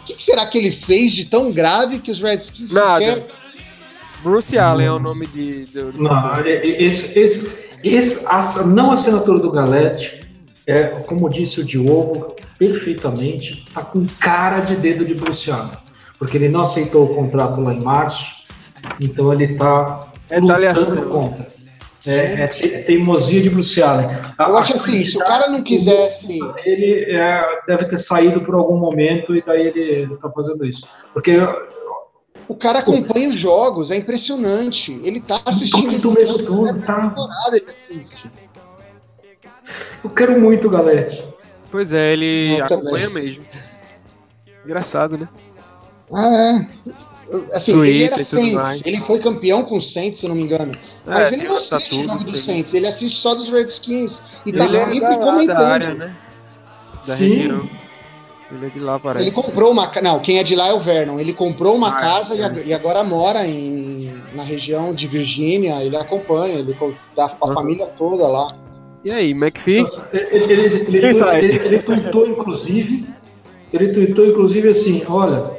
[0.00, 3.04] O que, que será que ele fez de tão grave que os Redskins Nada.
[3.04, 3.26] sequer-
[4.22, 5.66] Bruce Allen é o nome de.
[5.66, 10.26] do- do- Não, esse, esse, esse, a não assinatura do Galete,
[10.66, 15.76] é, como disse o Diogo, perfeitamente, tá com cara de dedo de Bruce Allen.
[16.18, 18.36] Porque ele não aceitou o contrato lá em março,
[18.98, 20.82] então ele tá Retaliação.
[20.94, 21.46] lutando contra.
[22.06, 24.08] É, é te- teimosia de Bruce Allen.
[24.38, 26.38] Eu acho assim, se o cara não quisesse.
[26.64, 30.86] Ele é, deve ter saído por algum momento e daí ele tá fazendo isso.
[31.12, 31.36] Porque
[32.48, 34.92] O cara acompanha os jogos, é impressionante.
[35.02, 35.98] Ele tá assistindo.
[35.98, 37.02] do mesmo tá?
[37.08, 38.30] temporada, ele assiste.
[40.04, 41.24] Eu quero muito o Galete.
[41.70, 42.78] Pois é, ele Eu também.
[42.78, 43.44] acompanha mesmo.
[44.64, 45.28] Engraçado, né?
[46.12, 46.92] Ah, é.
[47.52, 50.28] Assim, ele Twitter era e tudo Saints, ele foi campeão com o Saints, se eu
[50.28, 50.72] não me engano.
[51.04, 52.38] Mas É, ele tem não assiste o jogo dos sei.
[52.40, 54.20] Saints, ele assiste só dos Redskins.
[54.44, 55.56] E tá ele é sempre da, lá, comentando.
[55.58, 56.16] da área, né?
[57.06, 57.28] Da Sim.
[57.28, 57.68] região.
[58.48, 59.24] Ele é de lá, parece.
[59.24, 61.18] Ele comprou uma Não, quem é de lá é o Vernon.
[61.18, 62.38] Ele comprou uma Ah, casa é.
[62.38, 65.82] e ag- agora mora em, na região de Virgínia.
[65.82, 66.76] Ele acompanha, ele
[67.16, 67.54] dá a Uhum.
[67.54, 68.54] família toda lá.
[69.04, 69.80] E aí, McPhee?
[69.80, 71.44] Nossa, ele, ele, ele, Quem ele, sai?
[71.44, 73.08] ele, ele tweetou, inclusive,
[73.72, 75.50] ele tweetou, inclusive, assim, olha,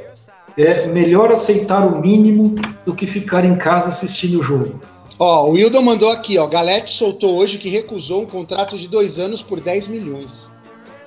[0.58, 2.55] é melhor aceitar o mínimo
[2.86, 4.82] do que ficar em casa assistindo o jogo.
[5.20, 6.47] Ó, o Wildon mandou aqui, ó.
[6.47, 10.45] Galete soltou hoje que recusou um contrato de dois anos por 10 milhões.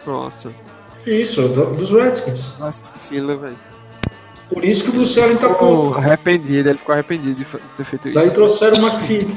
[0.06, 0.52] Nossa,
[1.06, 2.50] Isso, do- dos Redskins.
[2.58, 3.56] vacila, velho.
[4.52, 5.98] Por isso que o Bruce Allen tá Ficou com.
[5.98, 7.46] arrependido, ele ficou arrependido de
[7.76, 8.34] ter feito Daí isso.
[8.34, 9.28] trouxeram o McPhee.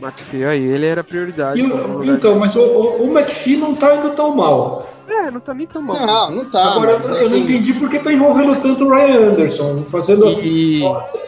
[0.00, 1.60] McPhee aí, ele era prioridade.
[1.60, 4.88] E o- então, mas o, o, o McPhee não tá indo tão mal.
[5.08, 5.96] É, não tá nem tão mal.
[5.96, 6.72] Não, não tá.
[6.74, 10.28] Agora, mas, eu não assim, entendi porque tá envolvendo tanto o Ryan Anderson, fazendo.
[10.42, 11.18] E, Nossa,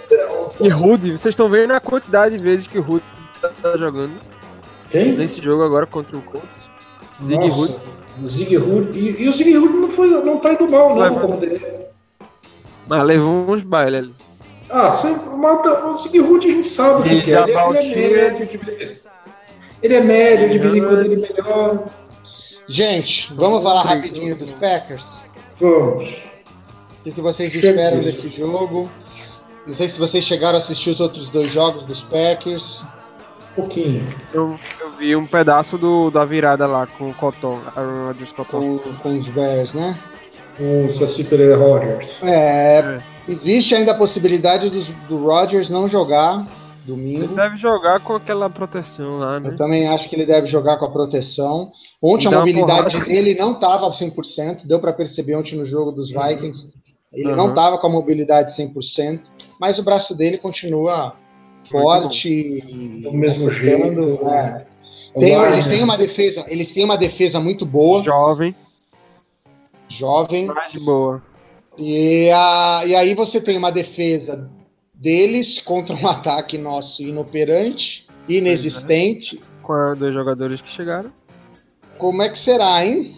[0.60, 3.04] e Rude, vocês estão vendo a quantidade de vezes que o Rude
[3.62, 4.12] tá jogando
[4.90, 5.12] Quem?
[5.12, 6.68] nesse jogo agora contra o Colts.
[7.24, 7.76] Zig Rude.
[8.22, 8.98] O Zig Hood.
[8.98, 11.10] E, e o Zig Hood não, foi, não tá indo mal, não, vai.
[11.10, 11.64] como dele.
[12.86, 14.14] Mas levou uns bailes ali.
[14.70, 17.42] Ah, você, mata, o Hood a gente sabe o que, Ele que é.
[17.42, 18.60] Ele, ele é médio, de,
[19.82, 21.84] ele é médio, de vez em quando ele melhora.
[22.68, 25.04] Gente, vamos falar rapidinho dos Packers?
[25.58, 26.24] Vamos.
[27.00, 28.88] O que, que vocês Chega esperam desse jogo?
[29.66, 32.84] Não sei se vocês chegaram a assistir os outros dois jogos dos Packers.
[33.52, 34.06] Um pouquinho.
[34.32, 38.78] Eu, eu vi um pedaço do, da virada lá com o Cotton, Aaron Rodgers Cotton.
[38.78, 39.98] Com, com os Bears, né?
[40.60, 42.22] Com o Saci Pereira Rogers.
[42.22, 46.46] É, existe ainda a possibilidade dos- do Rodgers não jogar Ele
[46.86, 47.34] domingo.
[47.34, 49.48] deve jogar com aquela proteção lá, né?
[49.48, 51.72] Eu também acho que ele deve jogar com a proteção.
[52.02, 56.68] Ontem a mobilidade dele não estava 100%, deu para perceber ontem no jogo dos Vikings.
[57.12, 57.36] Ele Uhum.
[57.36, 59.22] não estava com a mobilidade 100%,
[59.58, 61.14] mas o braço dele continua
[61.70, 64.26] forte e Do mesmo jeito.
[64.28, 64.66] é.
[65.14, 68.54] Os Tem- eles têm uma defesa, eles têm uma defesa muito boa, Jovem,
[69.90, 70.46] jovem.
[70.46, 71.22] mais boa.
[71.78, 74.50] E, a, e aí você tem uma defesa
[74.94, 79.40] deles contra um ataque nosso inoperante, inexistente.
[79.62, 81.12] Com dois jogadores que chegaram.
[81.98, 83.14] Como é que será, hein?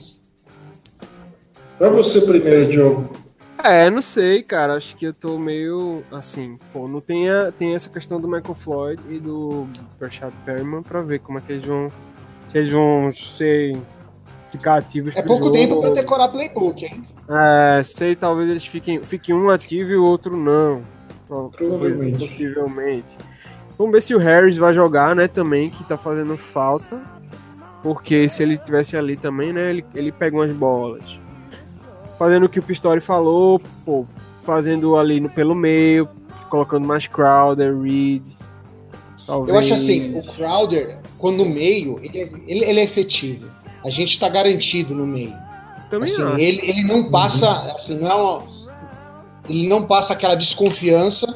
[1.78, 3.10] Vai você primeiro, Diogo.
[3.62, 4.74] É, não sei, cara.
[4.74, 6.58] Acho que eu tô meio assim.
[6.72, 9.68] Pô, não tem, a- tem essa questão do Michael Floyd e do
[10.00, 11.90] Rashad Perriman pra ver como é que eles vão.
[12.50, 13.76] Se eles vão ser
[14.52, 15.56] ficar ativos É pro pouco jogo.
[15.56, 17.04] tempo para decorar playbook, hein?
[17.28, 20.82] É, sei, talvez eles fiquem, fiquem um ativo e o outro não.
[21.26, 22.18] Pro- Provavelmente.
[22.18, 23.16] Possivelmente.
[23.78, 27.00] Vamos ver se o Harris vai jogar, né, também, que tá fazendo falta.
[27.82, 31.18] Porque se ele estivesse ali também, né, ele, ele pega umas bolas.
[32.18, 34.04] Fazendo o que o Pistori falou, pô,
[34.42, 36.08] fazendo ali no, pelo meio,
[36.48, 38.22] colocando mais Crowder, Reed.
[39.26, 39.48] Talvez.
[39.54, 43.46] Eu acho assim, o Crowder, quando no meio, ele é, ele, ele é efetivo.
[43.84, 45.34] A gente tá garantido no meio.
[45.90, 46.38] Também Assim, acho.
[46.38, 48.42] ele, ele não passa, assim, não é uma-
[49.48, 51.26] ele não passa aquela desconfiança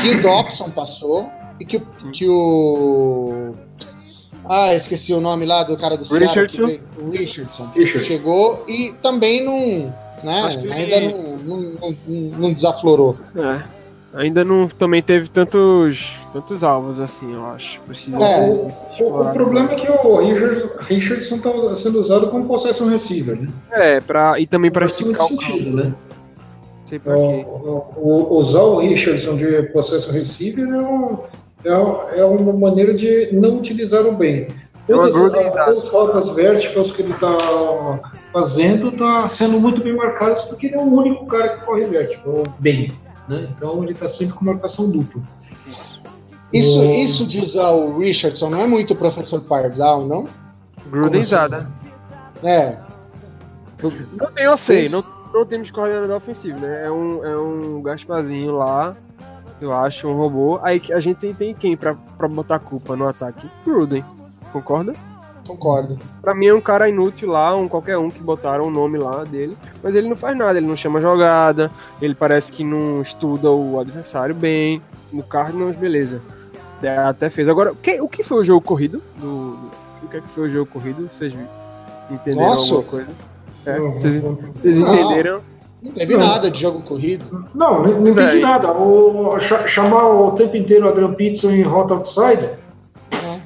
[0.00, 1.28] que o Dobson passou
[1.60, 3.54] e que, o- que o.
[4.48, 6.66] Ah, esqueci o nome lá do cara do que Richardson?
[6.66, 7.66] veio, o Richardson.
[7.74, 8.06] Richardson.
[8.06, 9.94] Chegou e também não.
[10.24, 11.96] Né, que ele- ainda não, não, não,
[12.38, 13.16] não desaflorou.
[13.36, 13.62] É.
[14.14, 17.80] Ainda não também teve tantos, tantos alvos assim, eu acho.
[17.80, 18.50] Precisa É.
[18.50, 23.48] O, o problema é que o Richard- Richardson está sendo usado como possession receiver, né?
[23.70, 25.42] É, pra, e também para esticar o campo.
[25.42, 25.94] sentido, né?
[26.84, 27.16] Sei pra.
[27.16, 31.18] O- o- usar o Richardson de possession receiver é, um-
[31.64, 34.48] é- é uma maneira de não utilizar o bem.
[34.88, 37.34] É Todas as rotas verticals que ele está
[38.32, 42.42] fazendo está sendo muito bem marcadas porque ele é o único cara que corre vertical
[42.58, 42.90] bem.
[43.28, 43.48] Né?
[43.56, 45.22] Então ele está sempre com marcação dupla.
[46.52, 46.94] Isso, Hum.
[46.94, 50.26] isso de usar o Richardson não é muito professor Pardal, não?
[50.90, 51.70] Grudenzada.
[52.42, 52.76] É.
[53.82, 55.02] Não tem OC, não,
[55.32, 56.84] não temos coordenador ofensivo, né?
[56.86, 58.94] É um, é um Gasparzinho lá,
[59.60, 60.60] eu acho, um robô.
[60.62, 63.48] Aí a gente tem, tem quem pra, pra botar a culpa no ataque?
[63.64, 64.04] Gruden.
[64.52, 64.92] Concorda?
[65.46, 65.98] Concordo.
[66.20, 69.24] Pra mim é um cara inútil lá, um qualquer um que botaram o nome lá
[69.24, 71.70] dele, mas ele não faz nada, ele não chama jogada,
[72.00, 74.80] ele parece que não estuda o adversário bem.
[75.12, 76.22] No Cardinals, beleza.
[76.82, 77.48] É, Até fez.
[77.48, 79.02] Agora, o que, o que foi o jogo corrido?
[79.16, 79.70] Do, do-
[80.04, 81.08] o que, é que foi o jogo corrido?
[81.12, 81.32] Vocês
[82.10, 82.62] entenderam Nossa.
[82.74, 83.08] alguma coisa?
[83.66, 84.94] É, Não, vocês, vocês Não.
[84.94, 85.40] entenderam?
[85.82, 86.20] Não teve Não.
[86.20, 87.46] nada de jogo corrido.
[87.54, 88.72] Não, não, não entendi nada.
[88.72, 92.48] O, cha- chamar o tempo inteiro o Adrian Peterson em rota outside,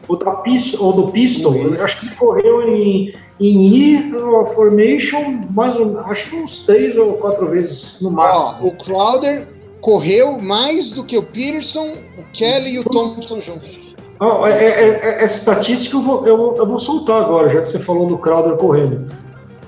[0.09, 1.82] o, da Pis- o do Pistol, Isso.
[1.82, 6.96] acho que ele correu em, em E uh, formation mais um, acho que uns três
[6.96, 8.68] ou quatro vezes no Ó, máximo.
[8.68, 9.48] o Crowder
[9.80, 13.94] correu mais do que o Peterson, o Kelly e o Thompson juntos.
[14.18, 17.68] Ah, é- é- é- essa estatística eu vou, eu, eu vou soltar agora, já que
[17.68, 19.11] você falou do Crowder correndo.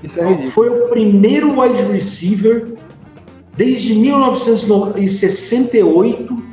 [0.03, 0.43] Isso é.
[0.47, 2.73] Foi o primeiro wide receiver
[3.55, 6.49] desde 1968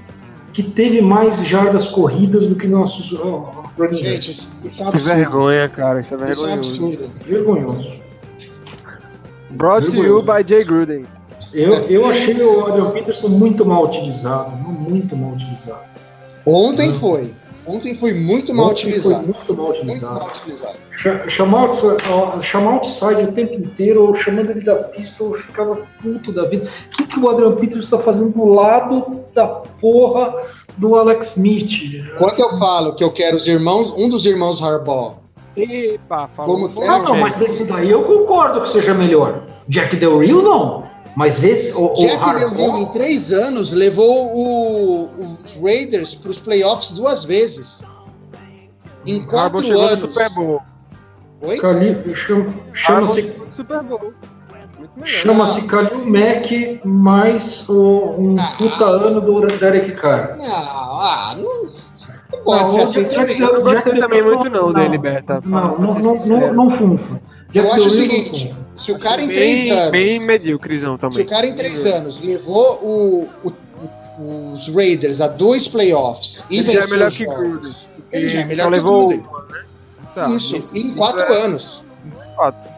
[0.53, 3.13] que teve mais jardas corridas do que nossos
[3.79, 4.29] running Gente,
[4.65, 5.05] isso é um Que absurdo.
[5.17, 6.01] vergonha, cara.
[6.01, 6.71] Isso é Isso é vergonhoso.
[6.71, 7.11] absurdo.
[7.21, 7.93] Vergonhoso.
[9.51, 11.05] Brought to you by Jay Gruden.
[11.53, 15.85] Eu, eu achei o Adrian Peterson muito mal utilizado, muito mal utilizado.
[16.45, 17.33] Ontem foi.
[17.67, 19.15] Ontem foi muito mal Ontem utilizado.
[19.25, 20.15] Foi muito mal Muito utilizado.
[20.21, 20.77] mal utilizado.
[20.99, 21.71] Cha- Chamar,
[22.43, 26.67] chamar outside o tempo inteiro, ou chamando ele da pista, eu ficava puto da vida.
[26.93, 30.35] O que, que o Adrian Peterson está fazendo do lado da porra
[30.77, 32.05] do Alex Smith?
[32.19, 35.15] Quando eu falo que eu quero os irmãos, um dos irmãos Harbaugh,
[35.57, 36.69] Epa, falou.
[36.69, 39.43] Como Ah, não, mas esse daí eu concordo que seja melhor.
[39.69, 40.85] Jack Del Rio, não.
[41.17, 45.09] Mas esse, o, o Jack Del Harbaugh- Rio, em três anos, levou o-
[45.45, 47.81] os Raiders para os playoffs duas vezes.
[49.07, 49.99] Em Harbaugh quatro chegou no anos.
[50.01, 50.61] Super Bowl.
[51.41, 51.57] Oi?
[52.75, 54.13] Chama-se Harbaugh chegou no Super Bowl.
[54.95, 55.21] Muito melhor.
[55.23, 58.55] chama-se Kalil Mack mais o- um Ah.
[58.59, 60.37] puta ano do Derek Carr.
[60.39, 61.65] Não, ah, não,
[62.33, 63.41] não pode Não, ser assim também.
[63.41, 65.41] Eu não gostei também muito não dele, Berta.
[65.45, 67.21] Não, não, funfa.
[67.55, 71.25] Eu acho o seguinte, se o cara em três bem, anos, bem medíocrezão se também.
[71.25, 76.71] o cara em três anos levou o- o- os Raiders a dois playoffs e Ele
[76.71, 77.75] já é melhor que Gruden.
[78.13, 79.19] Ele já é melhor que levou Gruden.
[79.53, 79.63] né?
[80.15, 81.83] Tá, Isso, em quatro é anos.
[82.37, 82.76] fato.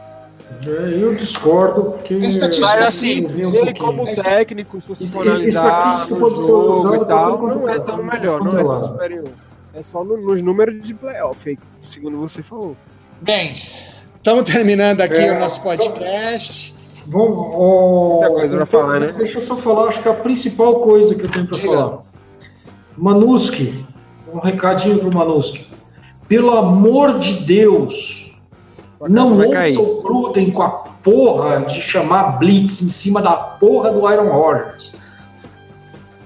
[0.67, 2.15] É, Eu discordo, porque.
[2.15, 3.77] Mas Mas, assim, um ele pouquinho.
[3.77, 8.03] como técnico, se você Isso- for analisar pode ser usada e tal, não é tão
[8.03, 9.25] melhor, não é tão superior.
[9.75, 12.77] É só no- nos números de playoff, aí, segundo você falou.
[13.21, 13.63] Bem,
[14.17, 15.37] estamos terminando aqui É.
[15.37, 16.75] o nosso podcast.
[17.07, 19.15] Vamos, ó, Muita coisa pra falar, né?
[19.17, 21.73] Deixa eu só falar, acho que a principal coisa que eu tenho para Diga.
[21.73, 21.99] falar.
[22.97, 23.87] Manuski,
[24.33, 25.67] um recadinho pro Manuski.
[26.27, 28.28] Pelo amor de Deus,
[29.07, 34.11] não ouça o Gruden com a porra de chamar Blitz em cima da porra do
[34.11, 34.93] Iron Rodgers.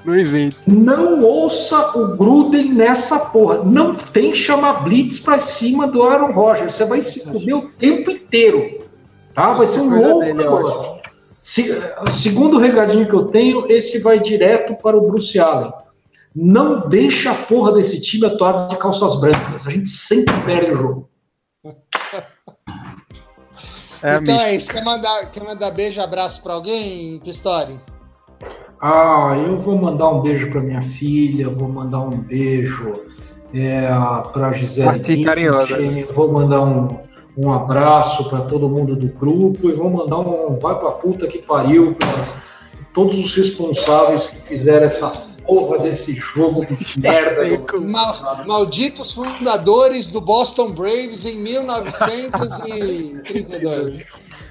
[0.04, 0.56] No evento.
[0.66, 3.62] Não ouça o Gruden nessa porra.
[3.62, 6.74] Não tem que chamar Blitz pra cima do Aaron Rodgers.
[6.74, 8.82] Você vai se fuder o tempo inteiro.
[9.34, 9.54] Tá?
[9.54, 11.00] Vai ser um louco negócio.
[11.40, 15.72] Se, segundo recadinho que eu tenho, esse vai direto para o Bruce Allen.
[16.34, 19.66] Não deixa a porra desse time atuar de calças brancas.
[19.66, 21.11] A gente sempre perde o jogo.
[24.02, 24.68] É então é isso.
[24.68, 27.78] Quer mandar, quer mandar beijo, abraço pra alguém, Pistori?
[28.80, 33.04] Ah, eu vou mandar um beijo para minha filha, vou mandar um beijo
[33.54, 33.86] é,
[34.32, 34.98] para Gisele.
[34.98, 36.98] Bündchen, Vou mandar um,
[37.36, 41.38] um abraço para todo mundo do grupo e vou mandar um vai pra puta que
[41.38, 42.08] pariu para
[42.92, 47.44] todos os responsáveis que fizeram essa porra desse jogo de merda.
[47.44, 47.76] do seco.
[47.76, 54.02] ano Mal- malditos fundadores do Boston Braves em 1932.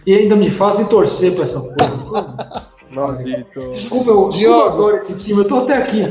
[0.06, 2.68] E ainda me fazem torcer para essa porra.
[2.92, 3.72] Maldito.
[3.74, 4.60] Desculpa, eu, Diogo.
[4.60, 6.02] eu adoro esse time, eu tô até aqui.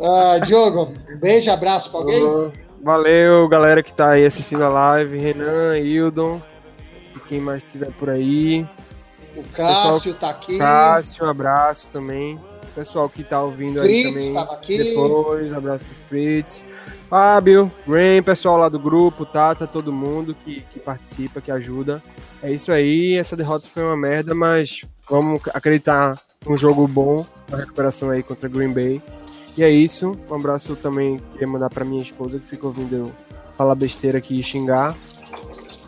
[0.00, 2.52] Ah, Diogo, beijo, abraço pra alguém.
[2.82, 5.16] Valeu, galera que tá aí assistindo a live.
[5.18, 6.40] Renan, Hildon.
[7.16, 8.64] E quem mais estiver por aí.
[9.34, 10.58] O Cássio tá aqui.
[10.58, 12.38] Cássio, um abraço também.
[12.78, 14.34] Pessoal que tá ouvindo aí Fritz também.
[14.34, 14.78] tava aqui.
[14.78, 16.64] Depois, abraço pro Fritz.
[17.10, 22.00] Fábio, Rain, pessoal lá do grupo, Tata, todo mundo que, que participa, que ajuda.
[22.40, 27.56] É isso aí, essa derrota foi uma merda, mas vamos acreditar num jogo bom, na
[27.56, 29.02] recuperação aí contra Green Bay.
[29.56, 33.12] E é isso, um abraço também queria mandar pra minha esposa que fica ouvindo eu
[33.56, 34.94] falar besteira aqui e xingar.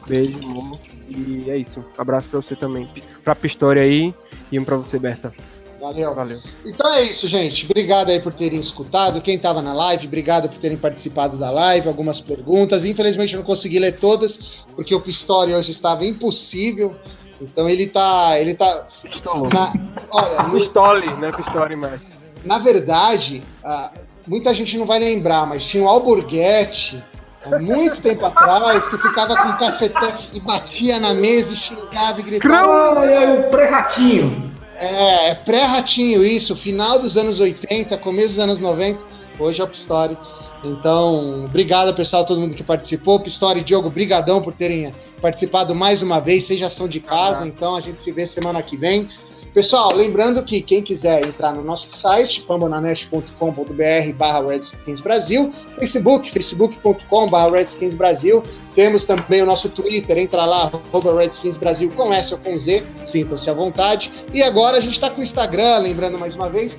[0.09, 0.81] Beijo, amor.
[1.09, 2.89] E é isso, um abraço pra você também.
[3.23, 4.15] Pra Pistori aí
[4.51, 5.33] e um pra você, Berta.
[5.81, 6.15] Valeu.
[6.15, 6.39] Valeu.
[6.65, 7.65] Então é isso, gente.
[7.65, 9.21] Obrigado aí por terem escutado.
[9.23, 11.89] Quem tava na live, obrigado por terem participado da live.
[11.89, 12.85] Algumas perguntas.
[12.85, 14.39] Infelizmente eu não consegui ler todas,
[14.77, 16.95] porque o Pistori hoje estava impossível.
[17.41, 18.39] Então ele tá.
[18.39, 18.87] Ele tá.
[19.03, 19.49] Pistolou.
[19.53, 19.73] Na,
[20.11, 22.03] olha, no- Pistole, não é Pistori mais.
[22.45, 23.91] na verdade, ah,
[24.27, 27.03] muita gente não vai lembrar, mas tinha o Alborguete,
[27.47, 32.23] há muito tempo atrás, que ficava com cacetete e batia na mesa e xingava e
[32.23, 33.01] gritava.
[33.01, 34.50] Ai, ai, o pré-ratinho.
[34.81, 38.99] É, é pré-ratinho isso, final dos anos 80, começo dos anos 90,
[39.39, 40.17] hoje é o Pistori.
[40.65, 43.21] Então, obrigado pessoal, todo mundo que participou.
[43.21, 47.47] Pistori e Diogo, brigadão por terem participado mais uma vez, vocês já são de casa,
[47.47, 49.07] então a gente se vê semana que vem.
[49.53, 57.29] Pessoal, lembrando que quem quiser entrar no nosso site, fambonanet.com.br barra Redskins Brasil, Facebook, facebook.com
[57.29, 58.45] barra Redskins Brasil,
[58.77, 62.85] temos também o nosso Twitter, entra lá, arroba Redskins Brasil com S ou com Z,
[63.05, 64.13] sintam-se à vontade.
[64.33, 66.79] E agora a gente está com o Instagram, lembrando mais uma vez,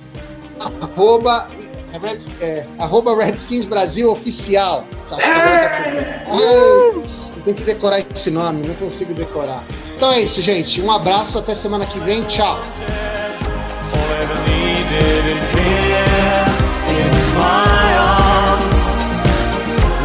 [0.58, 1.48] arroba,
[1.92, 4.86] é, Reds- é, arroba Redskins Brasil Oficial.
[5.10, 5.24] Sabe?
[5.24, 7.04] Ai, eu
[7.44, 9.62] tenho que decorar esse nome, não consigo decorar.
[10.02, 10.82] Então é isso, gente.
[10.82, 12.24] Um abraço, até semana que vem.
[12.24, 12.60] Tchau.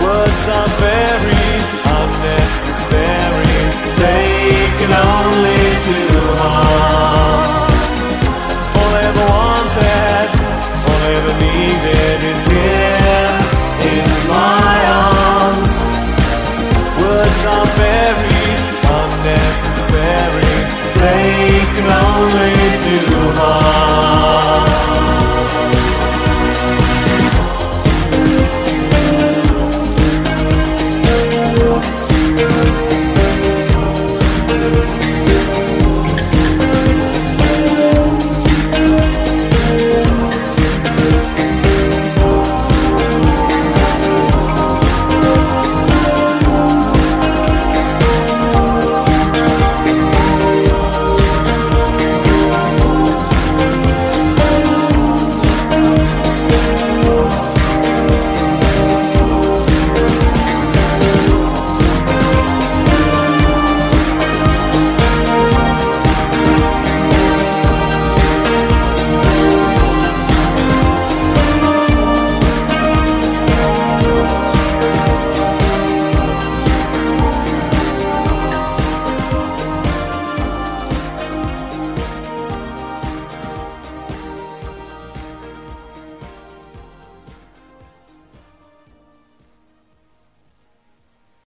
[0.03, 1.26] Words are very